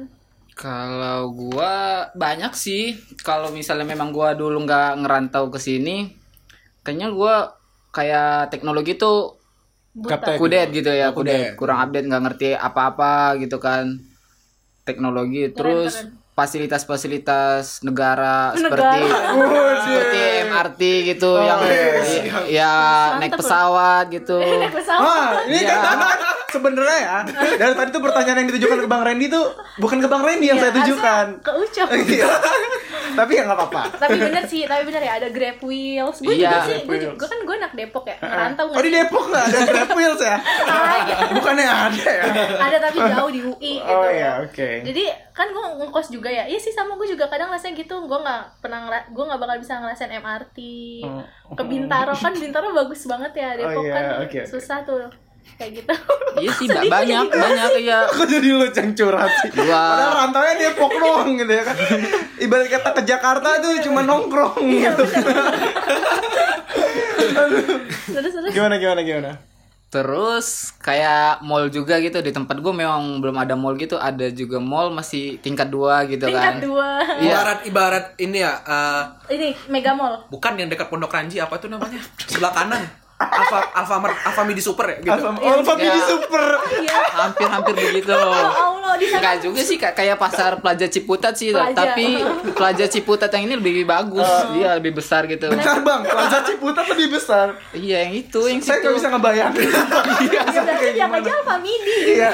Kalau 0.56 1.20
gua 1.30 1.74
banyak 2.16 2.56
sih. 2.56 2.96
Kalau 3.20 3.52
misalnya 3.52 3.84
memang 3.84 4.10
gua 4.10 4.32
dulu 4.32 4.64
nggak 4.64 5.04
ngerantau 5.04 5.52
ke 5.52 5.60
sini, 5.60 6.16
kayaknya 6.80 7.12
gua 7.12 7.52
kayak 7.92 8.48
teknologi 8.50 8.96
tuh 8.96 9.36
buta 9.92 10.16
kudet 10.36 10.72
gitu 10.72 10.88
ya, 10.88 11.12
kudet. 11.12 11.52
kudet. 11.52 11.60
Kurang 11.60 11.80
update 11.82 12.08
nggak 12.08 12.24
ngerti 12.24 12.50
apa-apa 12.52 13.36
gitu 13.36 13.60
kan. 13.60 14.00
Teknologi 14.84 15.52
terus 15.52 16.08
keren. 16.08 16.24
Fasilitas-fasilitas 16.36 17.80
negara, 17.82 18.52
Negara. 18.52 18.60
seperti 18.60 19.00
seperti 19.82 20.20
MRT 20.46 20.82
gitu 21.08 21.32
Oh, 21.32 21.40
yang 21.42 21.60
iya. 21.64 22.36
ya 22.46 22.74
naik 23.16 23.32
Mantep 23.32 23.32
loh. 23.32 23.40
pesawat 23.40 24.06
gitu. 24.12 24.38
naik 24.62 24.76
pesawat 24.76 25.00
Wah, 25.02 25.28
ini 25.46 25.58
Iya. 25.58 25.76
kan 25.80 25.98
sebenarnya 26.50 26.98
ya. 26.98 27.18
Dari 27.56 27.74
tadi 27.74 27.90
tuh 27.90 28.02
pertanyaan 28.02 28.38
yang 28.38 28.50
ditujukan 28.52 28.78
ke 28.78 28.88
Bang 28.88 29.02
Randy 29.02 29.26
tuh 29.28 29.46
bukan 29.78 29.98
ke 29.98 30.08
Bang 30.08 30.22
Randy 30.22 30.46
yang 30.46 30.60
Ya, 30.60 30.64
saya 30.66 30.74
tujukan. 30.76 31.26
ke 31.40 31.52
Ucok 31.54 31.88
Iya. 32.06 32.28
Tapi 33.16 33.32
ya 33.32 33.44
nggak 33.44 33.58
apa-apa. 33.58 33.82
tapi 33.96 34.18
bener 34.18 34.44
sih 34.46 34.62
tapi 34.64 34.84
bener 34.84 35.02
ya 35.02 35.14
ada 35.16 35.28
Grab 35.28 35.58
Wheels 35.60 36.18
gue 36.18 36.34
Iya, 36.34 36.46
juga 36.46 36.58
sih 36.66 36.80
gue 36.84 36.98
gue 37.12 37.28
kan 37.28 37.40
gue 37.40 37.56
anak 37.56 37.74
Depok 37.74 38.06
ya 38.06 38.18
ngerantau 38.18 38.66
Oh 38.70 38.82
di 38.82 38.92
Depok 38.92 39.24
nggak 39.26 39.44
ada 39.46 39.60
Grab 39.66 39.90
Wheels 39.92 40.22
ya? 40.22 40.38
Bukannya 41.32 41.66
ada 41.66 42.06
ya? 42.06 42.24
ada 42.58 42.78
tapi 42.80 42.98
jauh 43.02 43.30
di 43.30 43.42
UI 43.42 43.74
gitu 43.78 43.90
Oh 43.90 44.06
iya, 44.06 44.42
oke. 44.42 44.70
jadi 44.84 45.04
kan 45.32 45.48
gue 45.48 45.64
ngekos 45.82 46.08
juga 46.10 46.28
ya 46.28 46.44
iya 46.44 46.56
sih 46.56 46.72
sama 46.72 46.96
gue 46.96 47.08
juga 47.08 47.26
kadang 47.26 47.48
rasanya 47.48 47.76
gitu 47.78 47.96
gue 48.02 48.16
nggak 48.18 48.44
pernah 48.60 48.80
ngera- 48.84 49.08
gue 49.08 49.24
nggak 49.26 49.40
bakal 49.40 49.58
bisa 49.58 49.74
ngerasain 49.78 50.12
MRT 50.14 50.58
Oh. 51.06 51.22
ke 51.52 51.64
Bintaro 51.64 52.14
kan 52.14 52.34
Bintaro 52.34 52.72
bagus 52.72 53.04
banget 53.04 53.32
ya 53.36 53.50
Depok 53.54 53.84
iya, 53.84 53.94
kan 53.94 54.06
oke. 54.22 54.40
susah 54.46 54.82
tuh 54.82 55.06
kayak 55.56 55.72
gitu 55.76 55.94
Iya 56.36 56.52
sih 56.52 56.68
Sedih 56.70 56.88
ba- 56.88 57.00
banyak 57.00 57.26
jadi. 57.32 57.40
banyak 57.40 57.72
ya. 57.82 58.00
Kok 58.08 58.26
jadi 58.26 58.50
lu 58.50 58.66
yang 58.66 58.90
curhat 58.92 59.32
sih? 59.38 59.50
Gua- 59.52 59.72
Padahal 59.72 60.14
rantaunya 60.20 60.54
Depok 60.60 60.92
doang 60.94 61.30
gitu 61.34 61.48
ya 61.50 61.64
kan. 61.64 61.76
Ibarat 62.38 62.68
kata 62.70 62.90
ke 62.92 63.02
Jakarta 63.04 63.50
tuh 63.58 63.72
cuma 63.82 64.02
nongkrong 64.02 64.60
Iya, 64.62 64.92
gitu. 64.92 65.04
terus 68.06 68.34
terus 68.34 68.52
Gimana 68.52 68.76
gimana 68.76 69.02
gimana? 69.02 69.32
Terus 69.88 70.76
kayak 70.78 71.40
mall 71.40 71.70
juga 71.70 71.96
gitu 71.98 72.20
di 72.20 72.28
tempat 72.30 72.60
gue 72.60 72.74
memang 72.74 73.00
belum 73.18 73.38
ada 73.38 73.56
mall 73.56 73.76
gitu, 73.76 73.96
ada 73.96 74.28
juga 74.30 74.60
mall 74.60 74.92
masih 74.92 75.40
tingkat 75.40 75.70
dua 75.70 76.04
gitu 76.04 76.28
tingkat 76.28 76.60
kan. 76.60 76.60
dua 76.60 76.90
Iya. 77.16 77.32
Ibarat 77.32 77.60
ibarat 77.64 78.06
ini 78.18 78.38
ya, 78.38 78.54
eh, 78.60 79.04
ini 79.32 79.48
Mega 79.66 79.96
Mall 79.96 80.28
bukan 80.28 80.60
yang 80.60 80.68
dekat 80.68 80.90
Pondok 80.90 81.08
Ranji 81.10 81.40
apa 81.40 81.56
tuh 81.56 81.70
namanya? 81.70 82.02
Sebelah 82.20 82.52
kanan. 82.52 82.84
Alfa 83.16 83.72
Alfamart 83.74 84.12
Alfamidi 84.24 84.60
Super 84.60 84.86
ya 84.90 84.98
gitu. 85.00 85.12
Alfa 85.14 85.30
Alfa 85.34 85.74
Mini 85.74 85.88
Ya. 85.88 86.04
Super. 86.06 86.44
iya 86.78 87.00
Hampir-hampir 87.16 87.72
begitu. 87.74 88.12
ya 88.12 88.20
Allah 88.52 88.94
di 88.94 89.06
sana 89.06 89.18
Enggak 89.18 89.36
juga 89.40 89.62
sih 89.62 89.78
kayak 89.78 89.96
kayak 89.96 90.18
pasar 90.18 90.52
Plaza 90.58 90.84
Ciputat 90.86 91.34
sih, 91.34 91.50
Plaza. 91.50 91.72
tapi 91.74 92.20
Plaza 92.52 92.86
Ciputat 92.86 93.32
yang 93.32 93.48
ini 93.48 93.56
lebih 93.56 93.84
bagus. 93.84 94.28
Iya, 94.54 94.76
lebih 94.76 94.96
besar 94.96 95.26
gitu. 95.26 95.48
Bentar 95.48 95.80
bang, 95.80 96.04
Plaza 96.04 96.44
Ciputat 96.44 96.86
lebih 96.88 97.08
besar. 97.10 97.56
Iya, 97.72 98.04
yang 98.04 98.14
itu, 98.18 98.40
yang 98.46 98.60
Saya 98.60 98.78
situ. 98.78 98.84
nggak 98.84 98.94
bisa 98.94 99.08
ngebayangin. 99.10 99.64
ya 100.36 100.42
berarti 100.54 100.88
yang 100.94 101.12
aja 101.14 101.32
Alfa 101.34 101.56
Midi 101.58 101.96
Iya. 102.14 102.30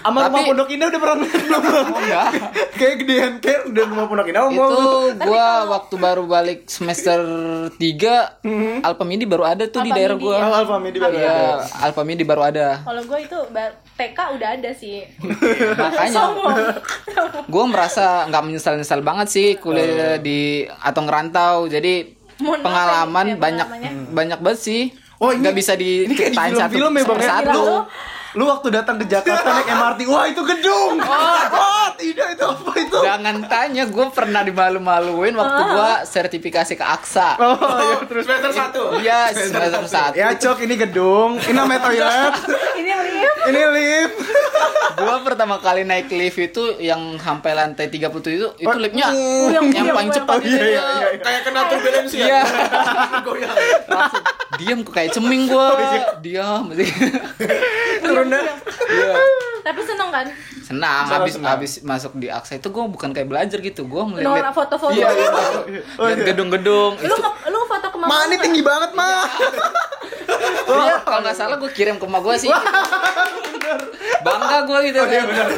Sama 0.00 0.18
rumah 0.26 0.42
Pondok 0.42 0.68
Indah 0.68 0.86
udah 0.88 1.00
pernah 1.00 1.16
belum? 1.16 1.86
Enggak. 1.92 2.26
Kayak 2.72 2.94
gedean 2.98 3.32
kayak 3.38 3.60
udah 3.68 3.84
rumah 3.86 4.04
Pondok 4.06 4.26
Indah 4.26 4.42
mau 4.42 4.50
Itu 4.50 4.68
gua 5.20 5.46
waktu 5.70 5.94
baru 5.96 6.24
balik 6.24 6.66
semester 6.66 7.18
3 7.70 8.82
Alpamidi 8.82 9.24
baru 9.24 9.44
ada 9.44 9.64
tuh 9.64 9.80
di 9.80 9.90
daerah 10.00 10.16
Alpamidi, 10.16 10.24
gua. 10.24 10.36
Oh, 10.40 10.56
Alfamidi 10.56 10.98
baru 10.98 11.14
Iya, 11.14 11.28
ada. 11.28 11.46
Alpamidi 11.80 12.24
baru 12.24 12.42
ada. 12.42 12.68
kalau 12.80 13.02
gue 13.04 13.18
itu 13.20 13.38
TK 13.94 14.18
udah 14.34 14.48
ada 14.50 14.70
sih. 14.72 14.96
Makanya. 15.76 16.22
Gue 17.44 17.64
merasa 17.66 18.04
nggak 18.26 18.42
menyesal-nyesal 18.42 19.00
banget 19.00 19.28
sih 19.28 19.48
kuliah 19.54 20.16
di 20.16 20.40
atau 20.64 21.00
ngerantau. 21.02 21.54
Jadi 21.66 22.16
Mohon 22.38 22.58
maaf 22.58 22.64
pengalaman 22.64 23.24
ya, 23.26 23.36
banyak 23.36 23.66
banyak 24.10 24.38
banget 24.40 24.58
sih. 24.58 24.82
Oh, 25.16 25.28
ini- 25.28 25.44
nggak 25.44 25.54
bisa 25.54 25.76
di 25.76 26.08
Ini 26.08 26.14
kayak 26.14 26.32
di 26.32 26.38
film-film 26.56 26.92
ya 26.92 27.02
bang 27.04 27.20
ya? 27.20 27.28
satu. 27.30 27.60
Film. 27.60 27.84
Lu 28.32 28.46
waktu 28.46 28.70
datang 28.70 28.94
ke 28.94 29.06
Jakarta 29.06 29.42
naik 29.52 29.66
MRT, 29.68 30.00
wah 30.06 30.24
itu 30.24 30.42
gedung. 30.44 31.02
Oh, 31.52 31.88
tidak 31.96 32.32
itu 32.32 32.44
apa 32.44 32.72
itu? 32.76 32.98
jangan 33.02 33.36
tanya 33.44 33.84
gue 33.84 34.06
pernah 34.08 34.40
dimalu-maluin 34.40 35.32
waktu 35.32 35.62
gue 35.66 35.90
sertifikasi 36.06 36.72
ke 36.72 36.84
Aksa 36.86 37.34
Oh, 37.36 37.56
ya. 37.56 37.96
Terus 38.04 38.24
semester 38.24 38.52
satu. 38.52 38.82
iya 38.96 39.20
semester 39.30 39.82
satu 39.82 40.14
Ya 40.14 40.28
cok 40.32 40.58
ini 40.60 40.74
gedung, 40.76 41.36
ini 41.38 41.52
namanya 41.52 41.80
toilet. 41.82 42.32
ini 42.76 42.90
lift 42.92 43.36
Ini 43.42 43.60
lift. 43.68 44.16
gua 44.92 45.16
pertama 45.20 45.56
kali 45.58 45.82
naik 45.82 46.08
lift 46.08 46.38
itu 46.38 46.76
yang 46.78 47.00
sampai 47.16 47.52
lantai 47.52 47.88
37 47.88 47.98
itu 48.30 48.48
itu 48.54 48.66
Oh, 48.66 48.76
liftnya 48.76 49.08
oh, 49.08 49.48
yang, 49.50 49.64
yang- 49.70 49.90
paling 49.90 50.06
yang- 50.06 50.18
cepat 50.18 50.36
oh, 50.36 50.42
iya, 50.42 50.56
dia. 50.56 50.68
iya, 50.68 50.84
iya. 50.84 51.08
Kayak 51.18 51.40
kena 51.42 51.60
turbulensi 51.66 52.16
ya. 52.16 52.26
Iya. 52.26 52.40
Goyang. 53.22 53.56
Langsung 53.90 54.22
diam 54.56 54.78
kok 54.82 54.92
kayak 54.92 55.10
ceming 55.10 55.42
gua. 55.46 55.66
Diam. 56.20 56.62
Turun 58.20 58.36
dah. 58.36 58.42
Iya. 58.90 59.12
Tapi 59.60 59.80
seneng 59.84 60.08
kan? 60.12 60.26
Senang 60.60 61.04
Senang, 61.04 61.04
habis 61.08 61.32
senang. 61.36 61.50
habis 61.56 61.72
masuk 61.80 62.12
di 62.16 62.28
Aksa 62.28 62.56
itu 62.56 62.68
gua 62.68 62.84
bukan 62.86 63.10
kayak 63.16 63.28
belajar 63.28 63.58
gitu. 63.60 63.88
Gua 63.88 64.04
Nora 64.08 64.44
ngeliat 64.44 64.52
foto-foto. 64.52 64.92
Iya, 64.92 65.08
iya. 65.08 65.30
Oh, 65.96 66.06
Lihat 66.08 66.18
iya. 66.20 66.26
gedung-gedung. 66.32 66.92
Lu 67.00 67.16
lu 67.48 67.58
foto 67.64 67.86
ke 67.88 67.96
mama 67.96 68.08
Ma, 68.12 68.16
ini 68.28 68.36
lu 68.36 68.44
tinggi 68.44 68.62
banget, 68.62 68.90
Ma. 68.92 69.24
Iya, 70.68 70.94
kalau 71.08 71.20
nggak 71.24 71.36
salah 71.36 71.56
gue 71.56 71.70
kirim 71.72 71.96
ke 71.96 72.04
emak 72.04 72.20
gue 72.20 72.36
sih. 72.38 72.50
Bangga 74.24 74.58
gue 74.68 74.78
gitu. 74.92 74.98
Oh, 75.00 75.08
iya, 75.08 75.22
benar. 75.24 75.48